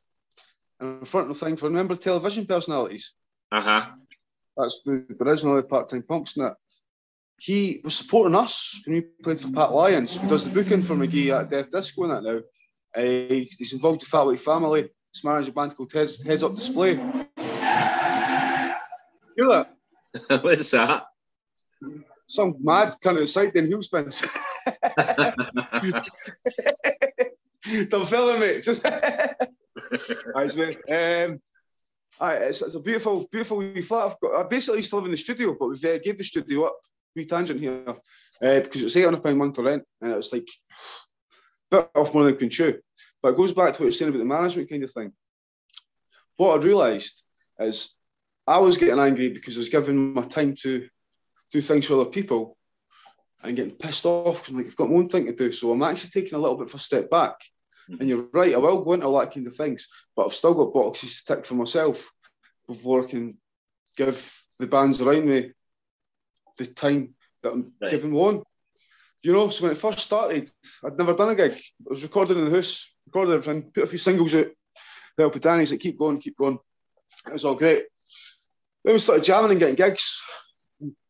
[0.80, 3.12] and front of the thing for remember television personalities.
[3.52, 3.86] Uh huh.
[4.56, 6.56] That's the, original part time punks and that.
[7.38, 10.96] He was supporting us when we played for Pat Lyons, who does the booking for
[10.96, 12.40] McGee at Death Disco and that now.
[12.96, 14.90] Uh, he's involved with Fat White Family.
[15.12, 16.96] He's managed a band called Heads, Heads Up Display.
[16.96, 17.04] Hear
[19.46, 19.76] that?
[20.42, 21.06] What's that?
[22.26, 24.26] Some mad kind of side in heel spins.
[27.88, 28.60] Don't film me.
[28.60, 28.84] Just
[30.36, 30.78] Eyes, mate.
[30.88, 31.40] Um,
[32.20, 34.06] it's, it's, a beautiful, beautiful wee flat.
[34.06, 34.34] I've got.
[34.34, 36.78] I basically used to live in the studio, but we've uh, gave the studio up.
[37.16, 40.32] Wee tangent here uh, because it's eight hundred pound a month for rent, and it's
[40.32, 40.48] like
[41.70, 42.78] bit off more than I can chew.
[43.22, 45.12] But it goes back to what you're saying about the management kind of thing.
[46.36, 47.22] What I'd realised
[47.58, 47.96] is
[48.46, 50.88] I was getting angry because I was giving my time to
[51.52, 52.56] do things for other people
[53.42, 55.52] and getting pissed off because I'm like, I've got my own thing to do.
[55.52, 57.34] So I'm actually taking a little bit of a step back.
[57.90, 58.00] Mm-hmm.
[58.00, 60.54] And you're right, I will go into all that kind of things, but I've still
[60.54, 62.10] got boxes to tick for myself
[62.66, 63.38] before I can
[63.96, 65.52] give the bands around me
[66.58, 67.90] the time that I'm right.
[67.90, 68.42] giving one.
[69.22, 70.50] You know, so when it first started,
[70.84, 71.52] I'd never done a gig.
[71.52, 74.46] I was recording in the house, recorded everything, put a few singles out,
[75.16, 76.58] the help of Danny's like, keep going, keep going.
[77.26, 77.84] It was all great.
[78.84, 80.22] Then we started jamming and getting gigs.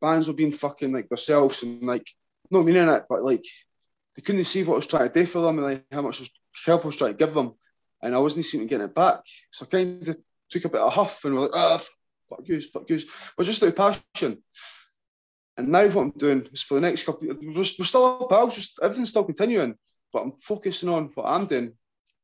[0.01, 2.09] Bands were being fucking like themselves and like,
[2.51, 3.45] not meaning it, but like,
[4.17, 6.29] they couldn't see what I was trying to do for them and like how much
[6.65, 7.53] help I was trying to give them.
[8.03, 9.21] And I wasn't seeming to get it back.
[9.53, 10.17] So I kind of
[10.51, 11.79] took a bit of huff and we're like, ah,
[12.29, 13.01] fuck you, fuck you.
[13.37, 14.43] But just out of passion.
[15.59, 18.31] And now what I'm doing is for the next couple, of, we're, we're still up,
[18.31, 19.75] pals, just everything's still continuing,
[20.13, 21.73] but I'm focusing on what I'm doing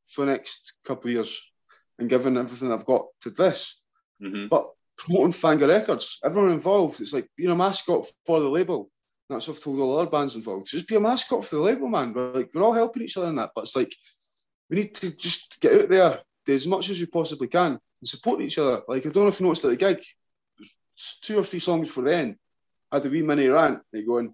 [0.07, 1.53] for the next couple of years
[1.99, 3.83] and giving everything I've got to this.
[4.23, 4.47] Mm-hmm.
[4.47, 8.88] But promoting Fanga Records, everyone involved, it's like being a mascot for the label.
[9.29, 10.68] That's what I've told all other bands involved.
[10.68, 12.12] Just be a mascot for the label, man.
[12.12, 13.51] We're like we're all helping each other in that.
[13.55, 13.94] But it's like
[14.68, 18.09] we need to just get out there, do as much as we possibly can, and
[18.09, 18.83] support each other.
[18.87, 20.05] Like I don't know if you noticed at the gig,
[21.23, 22.37] two or three songs before the end,
[22.94, 24.33] I had a wee mini rant, like going,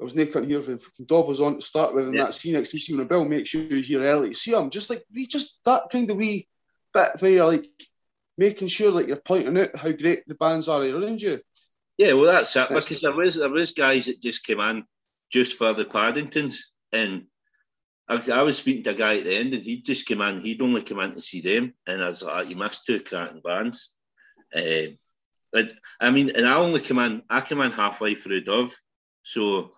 [0.00, 2.24] I was naked here when Dov was on to start with, and yeah.
[2.24, 4.32] that scene next to see a bill, make sure you're here early.
[4.32, 6.48] See him, just like we just that kind of wee
[6.94, 7.68] bit where you're like
[8.38, 11.40] making sure like you're pointing out how great the bands are around you.
[11.98, 12.70] Yeah, well that's it.
[12.70, 14.84] Because there was there was guys that just came in
[15.30, 16.60] just for the Paddingtons,
[16.92, 17.26] and
[18.08, 20.40] I, I, was speaking to a guy at the end, and he just came in.
[20.40, 23.42] He'd only come in to see them, and I was like, "You missed two cracking
[23.44, 23.94] bands."
[24.54, 24.98] Uh, but
[26.00, 27.22] I mean, and I only come in.
[27.28, 28.74] I came in halfway through Dove,
[29.22, 29.70] so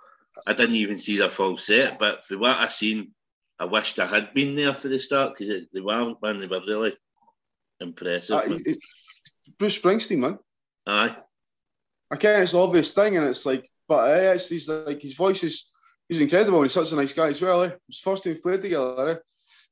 [0.46, 1.98] I didn't even see the full set.
[1.98, 3.12] But for what I seen,
[3.58, 6.60] I wished I had been there for the start because they were man, they were
[6.66, 6.92] really
[7.80, 8.36] impressive.
[8.36, 8.72] Uh,
[9.58, 10.38] Bruce Springsteen, man.
[10.86, 11.16] Aye.
[12.10, 12.42] I can't.
[12.42, 15.72] It's the obvious thing, and it's like, but uh, it's, he's like his voice is
[16.08, 16.62] he's incredible.
[16.62, 17.64] He's such a nice guy as well.
[17.64, 17.70] Eh?
[17.88, 19.08] It's the first time we've played together.
[19.10, 19.16] Eh?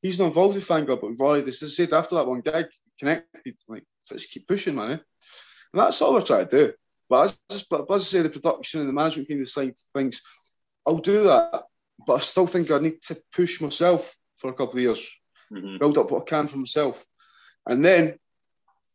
[0.00, 2.66] He's not involved with Fanga, but we've already this is said after that one gig
[2.98, 3.56] connected.
[3.68, 4.92] Like let's keep pushing, man.
[4.92, 4.98] Eh?
[5.72, 6.72] And that's all we're trying to do.
[7.08, 9.68] But as, just, but as I say, the production and the management kind of side
[9.68, 10.22] of things,
[10.86, 11.64] I'll do that.
[12.06, 15.10] But I still think I need to push myself for a couple of years,
[15.52, 15.78] mm-hmm.
[15.78, 17.04] build up what I can for myself,
[17.66, 18.18] and then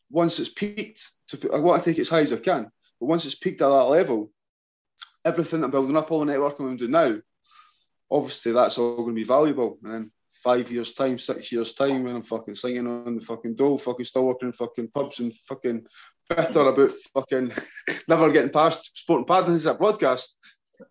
[0.10, 2.72] once it's peaked, to I want to take it as high as I can.
[3.00, 4.32] But once it's peaked at that level,
[5.26, 7.18] everything I'm building up, all the networking I'm doing now,
[8.10, 9.78] obviously that's all going to be valuable.
[9.84, 13.56] And then five years' time, six years' time, when I'm fucking singing on the fucking
[13.56, 15.86] dole, fucking still working in fucking pubs and fucking
[16.30, 17.52] bitter about fucking
[18.08, 20.38] never getting past Sporting Paddingtons at broadcast,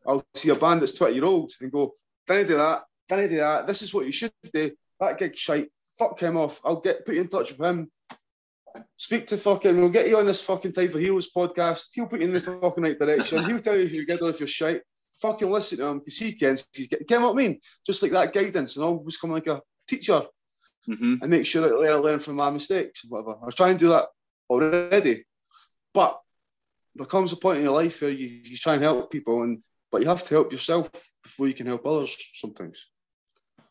[0.07, 1.95] I'll see a band that's 20 year old and go,
[2.27, 4.71] didn't do that, didn't do that, this is what you should do,
[5.01, 7.91] that gig shite, fuck him off, I'll get put you in touch with him,
[8.97, 12.21] speak to fucking, we'll get you on this fucking Time for Heroes podcast, he'll put
[12.21, 14.47] you in the fucking right direction, he'll tell you if you're good or if you're
[14.47, 14.83] shite,
[15.21, 17.61] fucking listen to him, because he can, he's get, get what I mean?
[17.85, 20.23] Just like that guidance and always come like a teacher
[20.89, 21.15] mm-hmm.
[21.21, 23.37] and make sure that I learn, learn from my mistakes, whatever.
[23.41, 24.07] I was trying to do that
[24.49, 25.25] already.
[25.93, 26.21] But
[26.95, 29.63] there comes a point in your life where you, you try and help people, and
[29.91, 30.91] but you have to help yourself
[31.23, 32.89] before you can help others sometimes.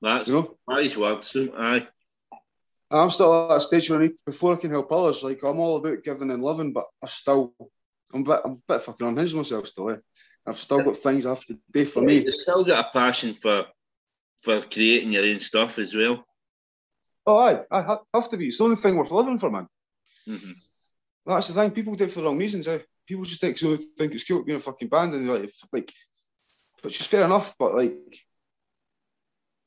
[0.01, 0.57] That's you know?
[0.67, 1.88] wise words, aye.
[2.91, 5.59] I'm still at that stage where I need, before I can help others, like I'm
[5.59, 7.53] all about giving and loving, but I still,
[8.13, 9.89] I'm a bit, I'm a bit fucking unhinged myself still.
[9.89, 9.97] Eh?
[10.47, 12.19] I've still got things I have to do for me.
[12.19, 13.65] You still got a passion for
[14.39, 16.23] for creating your own stuff as well.
[17.25, 18.47] Oh, aye, I have to be.
[18.47, 19.67] It's the only thing worth living for, man.
[20.27, 20.51] Mm-hmm.
[21.25, 21.71] That's the thing.
[21.71, 22.67] People do it for the wrong reasons.
[22.67, 22.79] Eh?
[23.07, 25.91] People just think so think it's cool being a fucking band, and like, like,
[26.81, 27.55] which is fair enough.
[27.57, 28.17] But like,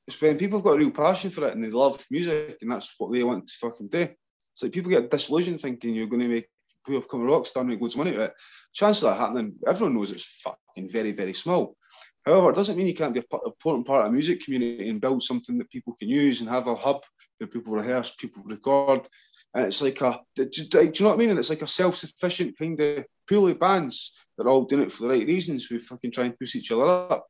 [0.06, 2.70] it's when people have got a real passion for it and they love music, and
[2.70, 4.08] that's what they want to fucking do.
[4.52, 6.48] It's like people get disillusioned thinking you're going to make
[6.88, 8.34] who become rock star and make loads of money to it.
[8.72, 11.76] Chance of that happening, everyone knows it's fucking very, very small.
[12.24, 15.00] However, it doesn't mean you can't be an important part of the music community and
[15.00, 17.02] build something that people can use and have a hub
[17.38, 19.06] where people rehearse, people record.
[19.54, 21.30] And it's like a, do, do, do you know what I mean?
[21.30, 24.92] And it's like a self-sufficient kind of pool of bands that are all doing it
[24.92, 25.68] for the right reasons.
[25.70, 27.26] We fucking try and push each other up.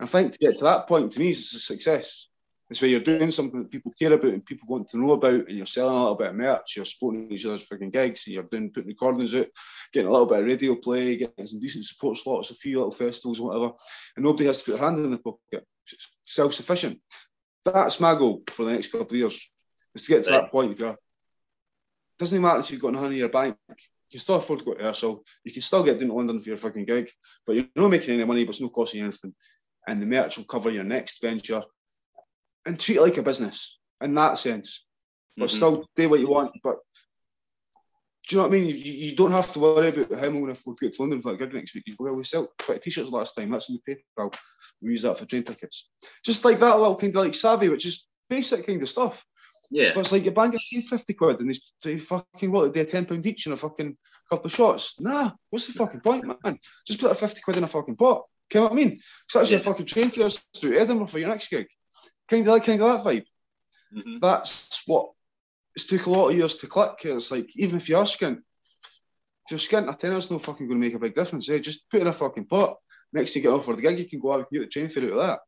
[0.00, 2.28] And I think to get to that point, to me, is a success.
[2.70, 5.46] It's where you're doing something that people care about and people want to know about,
[5.46, 8.32] and you're selling a little bit of merch, you're supporting each other's fucking gigs, and
[8.32, 9.48] you're doing putting recordings out,
[9.92, 12.90] getting a little bit of radio play, getting some decent support slots, a few little
[12.90, 13.72] festivals, whatever,
[14.16, 15.66] and nobody has to put their hand in the pocket.
[15.92, 16.98] It's self-sufficient.
[17.66, 19.50] That's my goal for the next couple of years,
[19.94, 20.70] is to get to that point
[22.22, 23.74] doesn't matter if you've got nothing in your bank, you
[24.12, 26.50] can still afford to go to rehearsal, you can still get down to London for
[26.50, 27.10] your fucking gig,
[27.46, 29.34] but you're not making any money, but it's not costing you anything.
[29.88, 31.62] And the merch will cover your next venture
[32.64, 34.86] and treat it like a business in that sense.
[35.36, 35.56] But mm-hmm.
[35.56, 36.52] still do what you want.
[36.62, 36.76] But
[38.28, 38.68] do you know what I mean?
[38.68, 41.02] You, you don't have to worry about how I'm going to afford to get to
[41.02, 41.84] London for that gig next week.
[41.86, 43.50] You go, well, we sell 20 t-shirts last time.
[43.50, 44.36] That's in the paper.
[44.80, 45.88] We use that for train tickets.
[46.24, 49.24] Just like that little kind of like savvy, which is basic kind of stuff.
[49.72, 49.92] Yeah.
[49.94, 53.26] But it's like you bang a 50 quid and they fucking what, they're 10 pound
[53.26, 53.96] each and a fucking
[54.28, 55.00] couple of shots.
[55.00, 56.58] Nah, what's the fucking point, man?
[56.86, 58.24] Just put a 50 quid in a fucking pot.
[58.52, 58.90] You know what I mean?
[58.90, 59.56] Because that's yeah.
[59.56, 61.66] your fucking train fares through Edinburgh for your next gig
[62.32, 63.26] kind of like kind of that vibe.
[63.94, 64.18] Mm-hmm.
[64.20, 65.10] That's what
[65.74, 67.04] it's took a lot of years to click.
[67.04, 70.80] It's like even if you are skint, if you're skint, a tenner's no fucking going
[70.80, 71.48] to make a big difference.
[71.50, 71.58] Eh?
[71.58, 72.76] Just put in a fucking pot.
[73.12, 74.88] Next to get off for the gig, you can go out and get the train
[74.88, 75.40] fare out of that.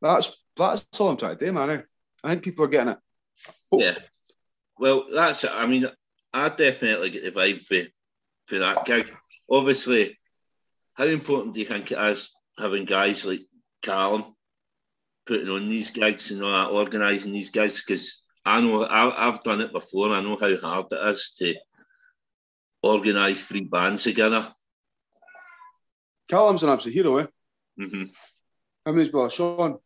[0.00, 1.70] That's that's all I'm trying to do, man.
[1.70, 1.80] Eh?
[2.24, 2.98] I think people are getting it.
[3.72, 3.94] Yeah.
[4.78, 5.44] Well, that's.
[5.44, 5.86] I mean,
[6.32, 7.88] I definitely get the vibe for
[8.46, 9.12] for that gig.
[9.50, 10.18] Obviously,
[10.94, 13.40] how important do you think it is having guys like
[13.82, 14.24] Callum
[15.26, 19.42] putting on these gigs and all that, organising these gigs because I know I, have
[19.42, 21.54] done it before and I know how hard it is to
[22.82, 24.48] organise three bands together.
[26.28, 27.26] Callum's an absolute hero, eh?
[27.80, 28.04] Mm-hmm.
[28.84, 29.78] How many's brother Sean?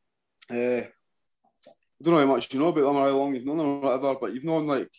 [0.51, 0.83] Uh,
[2.01, 3.67] I don't know how much you know about them or how long you've known them
[3.67, 4.91] or whatever, but you've known like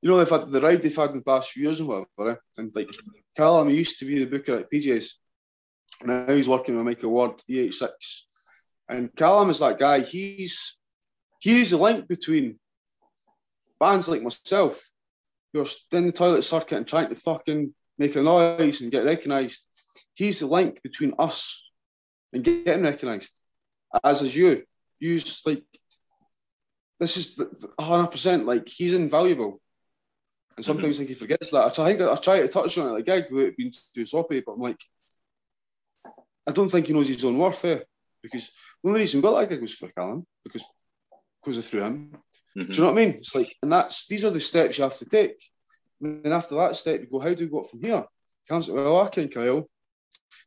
[0.00, 2.30] you know they've had the ride they've had in the past few years and whatever.
[2.30, 2.34] Eh?
[2.58, 2.90] And like
[3.36, 5.10] Callum used to be the booker at PJs.
[6.04, 7.90] Now he's working with Michael Ward, E86
[8.92, 10.00] and Callum is that guy.
[10.00, 10.76] He's
[11.40, 12.58] he's the link between
[13.80, 14.90] bands like myself
[15.52, 19.04] who are in the toilet circuit and trying to fucking make a noise and get
[19.04, 19.62] recognised.
[20.14, 21.62] He's the link between us
[22.32, 23.32] and getting recognised.
[24.04, 24.62] As is you.
[25.00, 25.64] You like
[27.02, 27.40] this is
[27.78, 29.60] hundred percent like he's invaluable.
[30.56, 31.02] And sometimes mm-hmm.
[31.02, 31.78] I think he forgets that.
[31.78, 34.52] I think I try to touch on it like gig without being too sloppy, but
[34.52, 34.80] I'm like,
[36.46, 37.64] I don't think he knows his own worth.
[37.64, 37.80] Eh?
[38.22, 38.50] because
[38.82, 40.64] the only reason we got that gig was for Callum because
[41.42, 42.12] because of through him.
[42.56, 42.70] Mm-hmm.
[42.70, 43.14] Do you know what I mean?
[43.16, 45.42] It's like, and that's these are the steps you have to take.
[46.00, 48.04] And then after that step, you go, how do we go from here?
[48.48, 49.68] Callum's like, well, I can Kyle,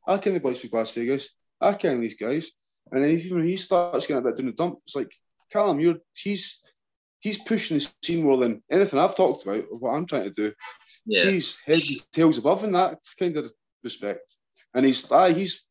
[0.07, 2.51] I can the boys from Las Vegas, I can these guys,
[2.91, 5.11] and then even when he starts getting a bit down the dump, it's like,
[5.51, 6.59] Callum, you're he's
[7.19, 10.29] he's pushing the scene more than anything I've talked about of what I'm trying to
[10.31, 10.53] do.
[11.05, 11.25] Yeah.
[11.25, 13.51] He's heads and tails above in that kind of
[13.83, 14.37] respect,
[14.73, 15.65] and he's uh, he's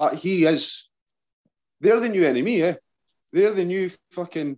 [0.00, 0.88] uh, he is
[1.80, 2.74] they're the new enemy, yeah.
[3.32, 4.56] They're the new fucking.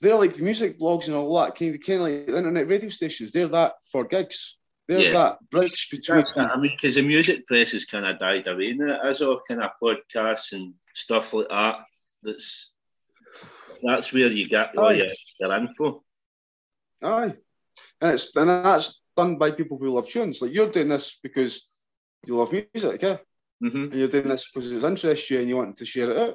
[0.00, 2.88] They're like the music blogs and all that, kind of, kind of like internet radio
[2.88, 3.32] stations.
[3.32, 4.56] They're that for gigs.
[4.88, 5.12] They're yeah.
[5.12, 6.24] that bridge between.
[6.36, 9.00] I mean, because the music press has kind of died away now.
[9.02, 11.80] As all kind of podcasts and stuff like that.
[12.22, 12.72] That's
[13.82, 15.08] that's where you get all your,
[15.38, 16.02] your info.
[17.02, 17.34] Aye,
[18.00, 20.42] and it's and that's done by people who love tunes.
[20.42, 21.66] Like you're doing this because
[22.26, 23.18] you love music, yeah.
[23.62, 23.84] Mm-hmm.
[23.84, 26.34] And you're doing this because it interests you and you want to share it out,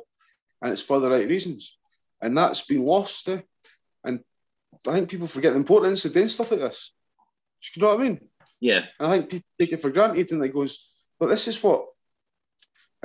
[0.61, 1.77] and it's for the right reasons.
[2.21, 3.29] And that's been lost.
[3.29, 3.41] Eh?
[4.03, 4.21] And
[4.87, 6.93] I think people forget the importance of doing stuff like this.
[7.61, 8.19] Do you know what I mean?
[8.59, 8.85] Yeah.
[8.99, 10.89] And I think people take it for granted and they goes,
[11.19, 11.87] but this is what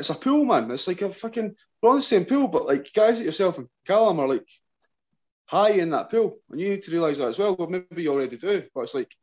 [0.01, 0.71] it's a pool, man.
[0.71, 3.69] It's like a fucking we're on the same pool, but like guys like yourself and
[3.87, 4.49] Callum are like
[5.47, 6.39] high in that pool.
[6.51, 7.57] And you need to realise that as well.
[7.57, 9.15] Well, maybe you already do, but it's like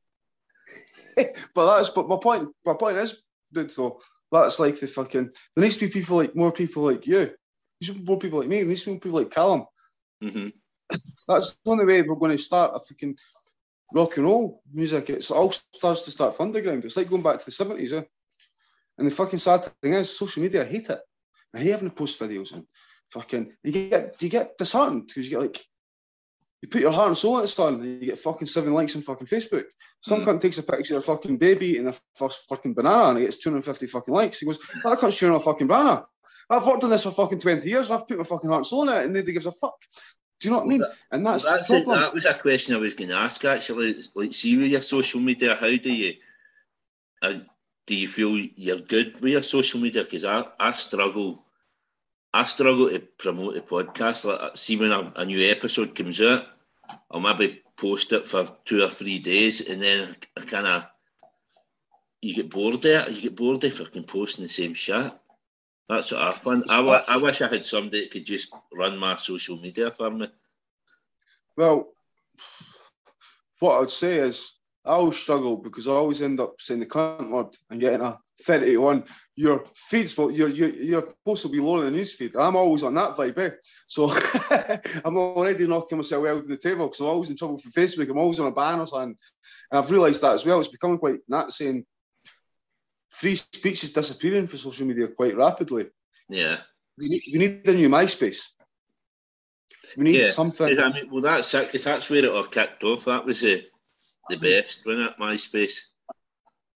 [1.56, 3.22] but that's but my point my point is,
[3.52, 4.02] dude, though,
[4.32, 5.32] that's like the fucking.
[5.56, 7.26] There needs to be people like more people like you.
[7.26, 7.36] There
[7.82, 8.58] needs more people like me.
[8.58, 9.66] There needs to be more people like Callum.
[10.24, 10.50] Mm-hmm.
[11.28, 13.18] That's the only way we're going to start a fucking
[13.94, 15.10] rock and roll music.
[15.10, 16.86] It's all starts to start from underground.
[16.86, 18.04] It's like going back to the seventies, eh?
[18.98, 20.64] And the fucking sad thing is, social media.
[20.64, 21.00] I hate it.
[21.54, 22.66] I hate having to post videos and
[23.10, 23.54] fucking.
[23.64, 25.66] You get you get disheartened because you get like
[26.62, 29.04] you put your heart and soul into something and you get fucking seven likes on
[29.04, 29.66] fucking Facebook.
[30.02, 30.26] Some mm.
[30.26, 33.26] cunt takes a picture of a fucking baby eating a first fucking banana and he
[33.26, 34.40] gets 250 fucking likes.
[34.40, 36.08] He goes, that cunt's chewing a fucking banana.
[36.50, 38.68] I've worked on this for fucking 20 years and I've put my fucking heart and
[38.68, 39.76] soul in it and nobody gives a fuck.
[40.40, 40.84] Do you know what I mean?
[41.12, 41.98] And that's, well, that's the problem.
[41.98, 43.96] It, that was a question I was going to ask actually.
[44.16, 46.14] Like, see with your social media, how do you
[47.22, 47.34] uh,
[47.88, 50.04] do you feel you're good with your social media?
[50.04, 51.44] Because I, I struggle.
[52.34, 54.26] I struggle to promote the podcast.
[54.26, 56.46] Like, see when a, a new episode comes out,
[57.10, 60.86] I'll maybe post it for two or three days, and then I kind of
[62.22, 63.12] you get bored it.
[63.12, 65.14] You get bored of fucking posting the same shit.
[65.88, 66.64] That's what I find.
[66.70, 70.28] I, I wish I had somebody that could just run my social media for me.
[71.56, 71.88] Well,
[73.60, 74.57] what I'd say is
[74.88, 78.18] I always struggle because I always end up saying the cunt word and getting a
[78.44, 79.04] 31.
[79.36, 82.36] Your feed's well, your your your post will be lower than the news feed.
[82.36, 83.52] I'm always on that vibe, eh?
[83.88, 84.12] So
[85.06, 88.10] I'm already knocking myself out of the table because I'm always in trouble for Facebook.
[88.10, 89.18] I'm always on a ban or something.
[89.72, 90.60] And I've realised that as well.
[90.60, 91.86] It's becoming quite not saying
[93.10, 95.88] free speech is disappearing for social media quite rapidly.
[96.30, 96.58] Yeah.
[96.98, 98.42] We need, we need a new MySpace.
[99.98, 100.28] We need yeah.
[100.28, 100.80] something.
[100.80, 103.06] I mean, well, that's it, because that's where it all kicked off.
[103.06, 103.64] That was the,
[104.30, 105.88] the best, wasn't it, MySpace?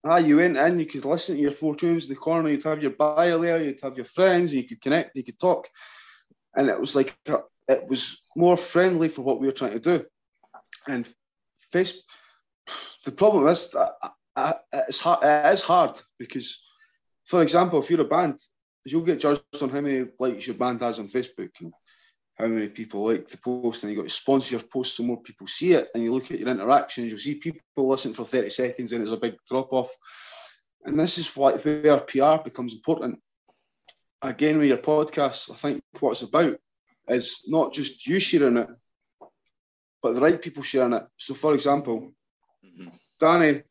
[0.04, 2.64] Ah, you went in, you could listen to your four tunes in the corner, you'd
[2.64, 5.68] have your bio there, you'd have your friends, you could connect, you could talk.
[6.56, 7.16] And it was like,
[7.68, 10.06] it was more friendly for what we were trying to do.
[10.88, 11.08] And
[11.60, 12.04] face,
[13.06, 13.76] the problem is,
[14.74, 16.64] it's hard, it is hard because,
[17.26, 18.40] for example, if you're a band,
[18.86, 21.72] you'll get judged on how many likes your band has on Facebook and
[22.42, 25.22] how many people like the post, and you got to sponsor your post so more
[25.22, 25.90] people see it.
[25.94, 29.12] And you look at your interactions, you'll see people listen for 30 seconds and it's
[29.12, 29.96] a big drop off.
[30.84, 33.20] And this is why where PR becomes important.
[34.22, 36.58] Again, with your podcast, I think what it's about
[37.08, 38.70] is not just you sharing it,
[40.02, 41.04] but the right people sharing it.
[41.18, 42.12] So, for example,
[42.66, 42.90] mm-hmm.
[43.20, 43.62] Danny,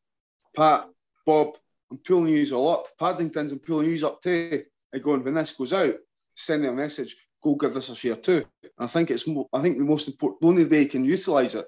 [0.55, 0.87] Pat,
[1.27, 1.57] Bob,
[1.91, 2.87] I'm pulling you all up.
[2.99, 4.65] Paddington's, I'm pulling you up too.
[4.93, 5.95] And going, when this goes out,
[6.35, 8.45] send them a message go give this a share too.
[8.63, 11.05] And I think it's more, I think the most important, the only way you can
[11.05, 11.67] utilise it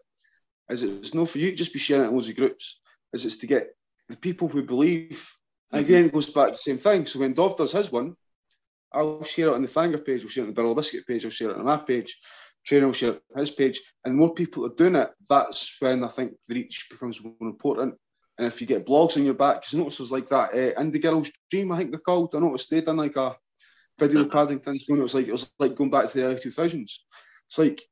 [0.70, 2.80] is it's not for you to just be sharing it in loads of groups,
[3.12, 3.74] is it's to get
[4.08, 5.30] the people who believe.
[5.72, 5.84] Mm-hmm.
[5.84, 7.06] Again, it goes back to the same thing.
[7.06, 8.14] So when Dov does his one,
[8.92, 11.24] I'll share it on the Flanger page, I'll share it on the Barrel Biscuit page,
[11.24, 12.18] I'll share it on my page,
[12.64, 15.10] Trainer will share his page, and more people are doing it.
[15.28, 17.94] That's when I think the reach becomes more important.
[18.38, 20.80] And if you get blogs on your back, because I noticed there's like that uh,
[20.80, 22.34] Indie Girls Dream, I think they're called.
[22.34, 23.36] I noticed they done like a
[24.09, 25.00] video Paddington's going.
[25.00, 27.05] It was like it was like going back to the early two thousands.
[27.48, 27.82] It's like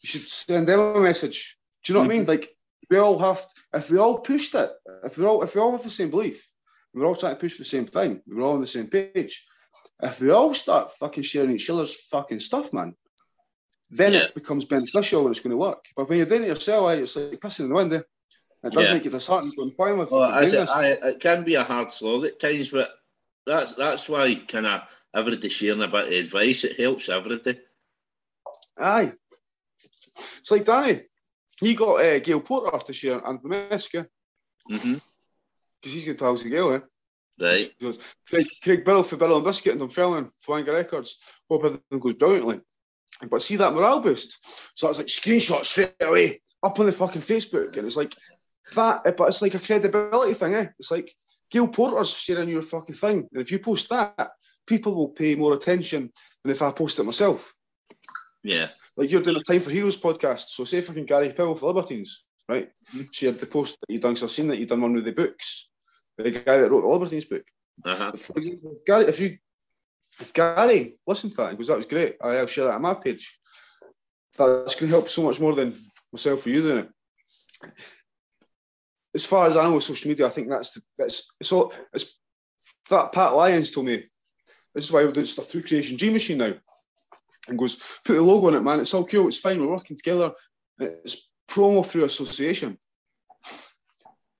[0.00, 1.58] you should send them a message.
[1.84, 2.10] Do you know what.
[2.10, 2.22] I mean?
[2.22, 2.30] Mm-hmm.
[2.30, 2.48] Like
[2.90, 3.40] we all have.
[3.40, 4.70] To, if we all pushed it,
[5.04, 6.52] if we all if we all have the same belief,
[6.94, 8.22] we're all trying to push for the same thing.
[8.26, 9.44] We're all on the same page.
[10.02, 12.94] If we all start fucking sharing each other's fucking stuff, man,
[13.90, 14.20] then yeah.
[14.20, 15.86] it becomes beneficial and it's going to work.
[15.96, 17.92] But when you're doing it yourself, it's like pissing in the wind.
[17.92, 18.02] Eh?
[18.64, 18.94] It does yeah.
[18.94, 22.24] make it disheartening going fine with well, it, I, it can be a hard slog
[22.24, 22.88] at times, but
[23.46, 24.82] that's that's why kind of
[25.14, 26.64] everybody sharing a bit of advice.
[26.64, 27.58] It helps everybody.
[28.78, 29.12] Aye.
[30.16, 31.02] It's like Danny.
[31.60, 34.06] He got uh, Gail Porter to share and Esca.
[34.70, 34.94] Mm-hmm.
[35.80, 36.80] Because he's good pals with Gail, eh?
[37.40, 37.72] Right.
[38.28, 41.18] Craig, Craig Biddle for Biddle and Biscuit and Dunfermline, Flanger Records.
[41.48, 42.60] Hope everything goes brilliantly.
[43.30, 44.38] But see that morale boost.
[44.78, 47.76] So was like, screenshot straight away up on the fucking Facebook.
[47.76, 48.14] And it's like
[48.74, 50.66] that, but it's like a credibility thing, eh?
[50.78, 51.14] It's like
[51.50, 53.28] Gail Porter's sharing your fucking thing.
[53.32, 54.30] And if you post that,
[54.66, 57.54] people will pay more attention than if I post it myself.
[58.42, 58.68] Yeah.
[58.96, 60.48] Like you're doing a Time for Heroes podcast.
[60.48, 62.68] So say fucking Gary Powell for Libertines, right?
[62.94, 63.06] Mm-hmm.
[63.12, 65.12] Shared the post that you done, because I've seen that you've done one with the
[65.12, 65.68] books.
[66.16, 67.44] The guy that wrote the Libertines book.
[67.84, 68.12] Uh-huh.
[68.12, 69.38] For example, Gary, if you
[70.20, 72.94] if Gary listened to that and goes, that was great, I'll share that on my
[72.94, 73.38] page.
[74.36, 75.74] That's going to help so much more than
[76.12, 76.90] myself for you doing it.
[79.18, 81.74] As far as I know with social media, I think that's the, that's it's all
[81.92, 82.20] it's
[82.88, 84.04] that Pat Lyons told me
[84.72, 86.52] this is why we're doing stuff through Creation G Machine now.
[87.48, 88.78] And goes, put the logo on it, man.
[88.78, 89.26] It's all cool.
[89.26, 89.60] It's fine.
[89.60, 90.34] We're working together.
[90.78, 92.78] It's promo through association.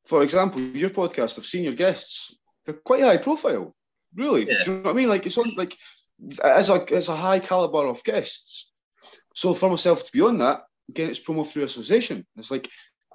[0.07, 2.39] For example, your podcast, I've seen your guests.
[2.65, 3.75] They're quite high profile,
[4.15, 4.47] really.
[4.47, 4.63] Yeah.
[4.63, 5.09] Do you know what I mean?
[5.09, 5.77] Like it's on, like
[6.45, 8.73] as a it's a high caliber of guests.
[9.35, 12.25] So for myself to be on that, again, it's promo through association.
[12.37, 12.69] It's like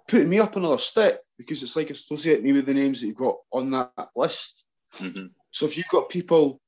[0.07, 3.15] putting me up another step because it's like associating me with the names that you've
[3.15, 4.65] got on that list.
[4.97, 5.27] Mm-hmm.
[5.51, 6.61] So if you've got people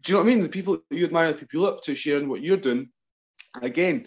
[0.00, 0.42] do you know what I mean?
[0.42, 2.88] The people you admire, the people look to sharing what you're doing.
[3.62, 4.06] Again,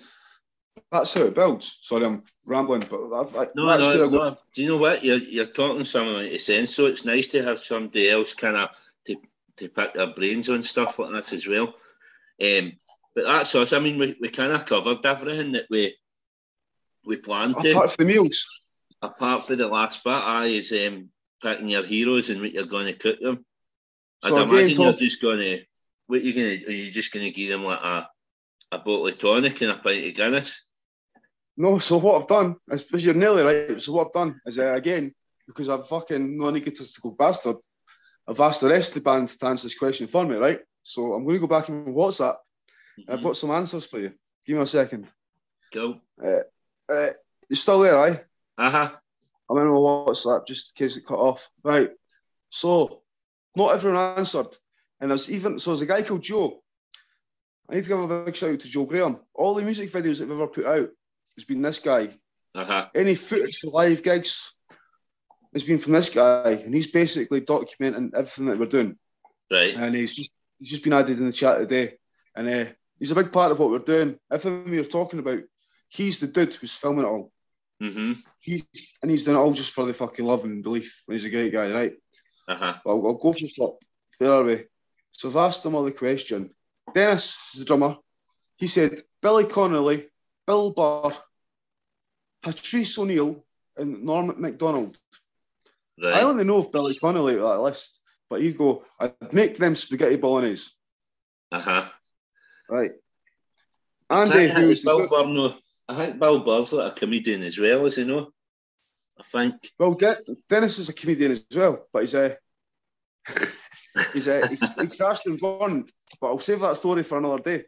[0.91, 1.79] that's how it builds.
[1.81, 4.37] Sorry, I'm rambling, but I've, I, no, no, no.
[4.53, 6.75] Do you know what you're you're talking something like sense?
[6.75, 8.69] So it's nice to have somebody else kind of
[9.05, 9.15] to
[9.57, 11.73] to pick their brains on stuff like this as well.
[12.41, 12.73] Um,
[13.15, 13.73] but that's us.
[13.73, 15.95] I mean, we, we kind of covered everything that we
[17.05, 17.71] we planned to.
[17.71, 18.45] Apart from the meals.
[19.01, 21.09] Apart from the last bit, I is um,
[21.41, 23.45] picking your heroes and what you're going to cook them.
[24.23, 25.63] So I'd imagine you're just going to
[26.07, 26.67] what you're gonna?
[26.67, 28.09] Are you just gonna give them like a
[28.71, 30.67] a bottle of tonic and a pint of Guinness.
[31.57, 33.81] No, so what I've done is, because you're nearly right.
[33.81, 35.13] So what I've done is, uh, again,
[35.45, 37.57] because I'm fucking non egotistical bastard,
[38.27, 40.61] I've asked the rest of the band to answer this question for me, right?
[40.83, 42.35] So I'm going to go back in WhatsApp.
[42.99, 43.11] Mm-hmm.
[43.11, 44.13] I've got some answers for you.
[44.45, 45.07] Give me a second.
[45.73, 45.99] Go.
[46.23, 46.41] Uh,
[46.89, 47.09] uh,
[47.49, 48.23] you're still there, right?
[48.59, 48.89] Uh huh.
[49.49, 51.49] I'm in my WhatsApp just in case it cut off.
[51.63, 51.91] Right.
[52.49, 53.01] So,
[53.55, 54.55] not everyone answered.
[54.99, 56.61] And there's even, so there's a guy called Joe.
[57.69, 59.19] I need to give a big shout out to Joe Graham.
[59.33, 60.89] All the music videos that we've ever put out
[61.37, 62.09] has been this guy.
[62.53, 62.87] Uh-huh.
[62.93, 64.53] Any footage for live gigs
[65.53, 68.97] has been from this guy, and he's basically documenting everything that we're doing.
[69.49, 69.75] Right.
[69.75, 71.97] And he's just he's just been added in the chat today,
[72.35, 74.19] and uh, he's a big part of what we're doing.
[74.31, 75.39] Everything we are talking about,
[75.87, 77.31] he's the dude who's filming it all.
[77.81, 78.13] Mm-hmm.
[78.39, 78.65] He's
[79.01, 81.03] and he's done it all just for the fucking love and belief.
[81.09, 81.93] He's a great guy, right?
[82.47, 82.73] Uh-huh.
[82.85, 83.79] I'll, I'll go for the top.
[84.17, 84.65] Where are we?
[85.11, 86.51] So I've asked him all the question.
[86.93, 87.97] Dennis, is the drummer,
[88.57, 90.07] he said Billy Connolly,
[90.47, 91.11] Bill Burr,
[92.41, 93.45] Patrice O'Neal,
[93.77, 94.97] and Norm Macdonald.
[96.01, 96.15] Right.
[96.15, 97.99] I only know of Billy Connolly at that list,
[98.29, 100.71] but he'd go, I'd make them spaghetti bolognese.
[101.51, 101.85] Uh huh.
[102.69, 102.91] Right.
[104.09, 105.55] Andy, who's Bill Burr, no,
[105.89, 108.31] I think Bill Burr's like a comedian as well, is he no?
[109.19, 109.55] I think.
[109.79, 112.37] Well, De- Dennis is a comedian as well, but he's a.
[114.13, 117.65] he's, a, he's he crashed and burned, but I'll save that story for another day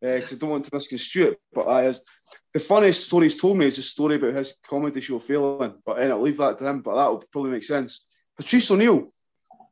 [0.00, 1.40] because uh, I don't want to misconstrue it.
[1.52, 2.02] But I, as
[2.52, 5.74] the funniest story he's told me is a story about his comedy show failing.
[5.86, 6.82] But then I'll leave that to him.
[6.82, 8.04] But that will probably make sense.
[8.36, 9.12] Patrice O'Neal,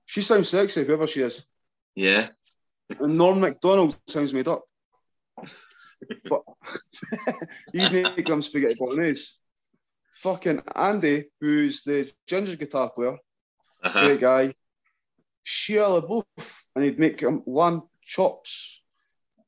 [0.07, 1.45] she sounds sexy, whoever she is.
[1.97, 2.29] Yeah.
[3.01, 4.68] And Norm Macdonald sounds made up.
[6.29, 6.43] But
[7.73, 9.35] he'd make them spaghetti bolognese.
[10.07, 13.17] Fucking Andy, who's the ginger guitar player,
[13.83, 14.07] uh-huh.
[14.07, 14.55] great guy.
[15.47, 18.79] Shia LaBeouf, and he'd make him lamb chops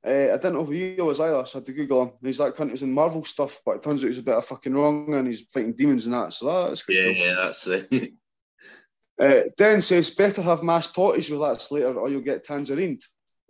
[0.06, 2.12] uh, I didn't know who he was either, so I had to Google him.
[2.22, 4.46] He's that cunt who's in Marvel stuff, but it turns out he's a bit of
[4.46, 6.32] fucking wrong and he's fighting demons and that.
[6.32, 7.12] So that's yeah, cool.
[7.12, 8.12] yeah, that's it.
[9.20, 12.98] uh, Den says, better have mashed tortoise with that later or you'll get tangerine.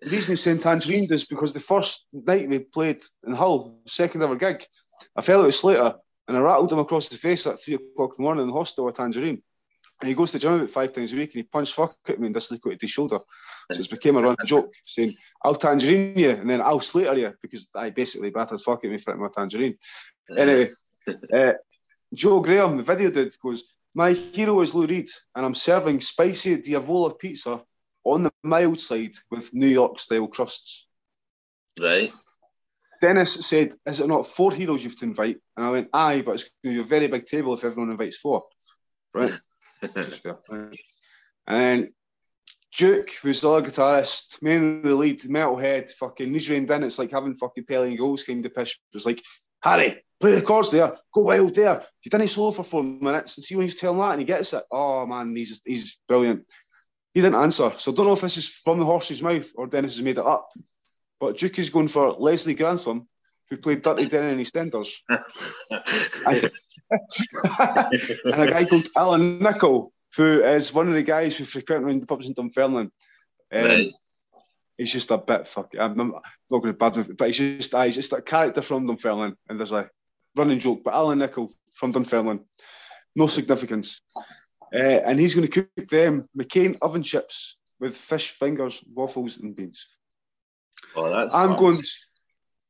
[0.02, 4.22] The reason he's saying tangerine is because the first night we played in Hull, second
[4.22, 4.64] ever gig,
[5.14, 5.94] I fell out of Slater
[6.26, 8.54] and I rattled him across the face at three o'clock in the morning in the
[8.54, 9.42] hostel at tangerine.
[10.00, 11.94] And he goes to the gym about five times a week and he punched fuck
[12.08, 13.18] at me and dislocated his shoulder.
[13.70, 17.34] So it became a running joke saying, I'll tangerine you and then I'll slater you
[17.42, 19.76] because I basically battered fuck at me for my tangerine.
[20.34, 20.68] Anyway,
[21.34, 21.52] uh,
[22.14, 26.56] Joe Graham, the video dude, goes, My hero is Lou Reed and I'm serving spicy
[26.56, 27.62] Diavola pizza
[28.04, 30.86] on the mild side with New York style crusts.
[31.78, 32.10] Right.
[33.00, 35.38] Dennis said, Is it not four heroes you've to invite?
[35.56, 37.90] And I went, Aye, but it's going to be a very big table if everyone
[37.90, 38.44] invites four.
[39.14, 39.32] Right.
[41.46, 41.90] and
[42.76, 46.84] Duke, who's the other guitarist, mainly the lead, metalhead, fucking he's reined in.
[46.84, 48.78] It's like having fucking Pelly and Goals kind of pish.
[48.92, 49.22] It was like,
[49.62, 51.84] Harry, play the chords there, go wild there.
[52.04, 54.52] You didn't solo for four minutes and see when he's telling that and he gets
[54.52, 54.64] it.
[54.70, 56.46] Oh man, he's he's brilliant.
[57.14, 59.66] He didn't answer, so I don't know if this is from the horse's mouth or
[59.66, 60.50] Dennis has made it up.
[61.18, 63.08] But Duke is going for Leslie Grantham,
[63.50, 64.98] who played Dirty Den in EastEnders.
[68.28, 72.00] and a guy called Alan Nicol, who is one of the guys who frequent around
[72.00, 72.90] the pubs in Dunfermline.
[73.52, 73.90] Um, right.
[74.78, 75.80] He's just a bit fucking.
[75.80, 78.22] I'm, I'm not going to bad with it, but he's just uh, he's just a
[78.22, 79.90] character from Dunfermline, and there's a
[80.36, 80.82] running joke.
[80.84, 82.40] But Alan Nicol from Dunfermline,
[83.14, 84.00] no significance,
[84.74, 89.56] uh, and he's going to cook them McCain oven chips with fish fingers, waffles, and
[89.56, 89.86] beans.
[90.94, 91.34] Oh, that's.
[91.34, 91.58] I'm fun.
[91.58, 91.78] going.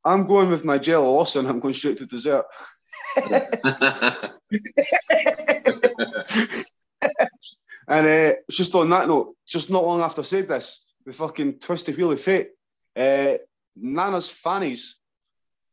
[0.03, 1.45] I'm going with my Nigella Lawson.
[1.45, 2.45] I'm going straight to dessert.
[7.87, 11.59] and uh, just on that note, just not long after I said this, the fucking
[11.59, 12.49] twisted wheel of fate,
[12.95, 13.33] uh,
[13.75, 14.97] Nana's fannies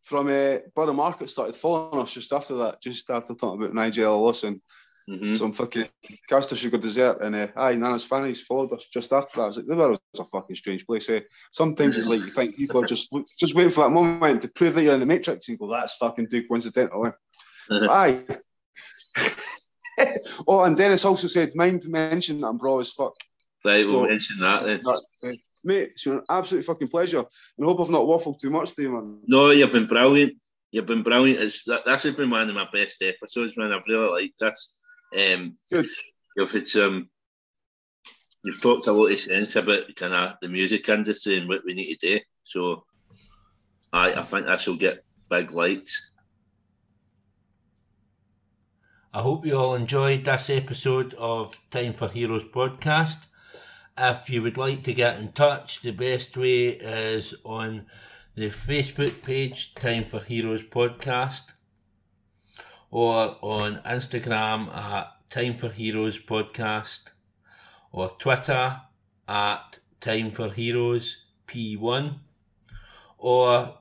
[0.03, 4.19] from uh, Borough Market started following us just after that, just after talking about Nigella
[4.19, 4.61] Lawson.
[5.09, 5.37] Mhm.
[5.37, 5.87] Some fucking
[6.29, 9.43] caster sugar dessert, and uh, aye, Nana's fannies followed us just after that.
[9.43, 11.09] I was like, the world is a fucking strange place.
[11.09, 11.21] Eh?
[11.53, 14.75] Sometimes it's like you think people are just just waiting for that moment to prove
[14.75, 17.07] that you're in the Matrix, and you go, that's fucking too coincidental.
[17.07, 17.13] Eh?
[17.91, 18.23] aye.
[20.47, 23.15] oh, and Dennis also said, mind to mention that I'm raw as fuck.
[23.65, 24.81] Right, So- we'll mention that then.
[24.83, 25.33] That, uh,
[25.65, 27.27] mate, it's been an absolute fucking pleasure, and
[27.61, 29.21] I hope I've not waffled too much to you, man.
[29.27, 30.35] No, you've been brilliant.
[30.71, 31.41] You've been brilliant.
[31.41, 33.73] It's, that, this has been one of my best episodes, man.
[33.73, 34.77] I've really liked this.
[35.13, 35.87] Um, Good.
[36.37, 37.09] You've had some.
[38.45, 41.75] You've talked a lot of sense about kind of the music industry and what we
[41.75, 42.21] need to do.
[42.45, 42.85] So,
[43.93, 46.13] I I think this will get big likes.
[49.13, 53.27] I hope you all enjoyed this episode of Time for Heroes podcast.
[53.97, 57.87] If you would like to get in touch, the best way is on
[58.37, 61.55] the Facebook page Time for Heroes Podcast
[62.91, 67.13] or on Instagram at Time for Heroes Podcast
[67.93, 68.81] or Twitter
[69.29, 72.19] at Time for Heroes P1
[73.19, 73.79] or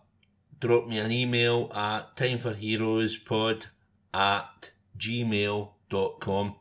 [0.60, 3.68] drop me an email at timeforheroespod
[4.14, 6.56] at gmail.com.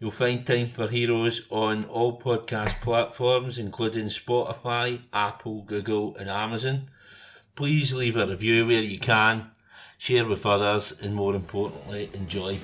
[0.00, 6.88] You'll find Time for Heroes on all podcast platforms, including Spotify, Apple, Google, and Amazon.
[7.56, 9.50] Please leave a review where you can,
[9.98, 12.58] share with others, and more importantly, enjoy.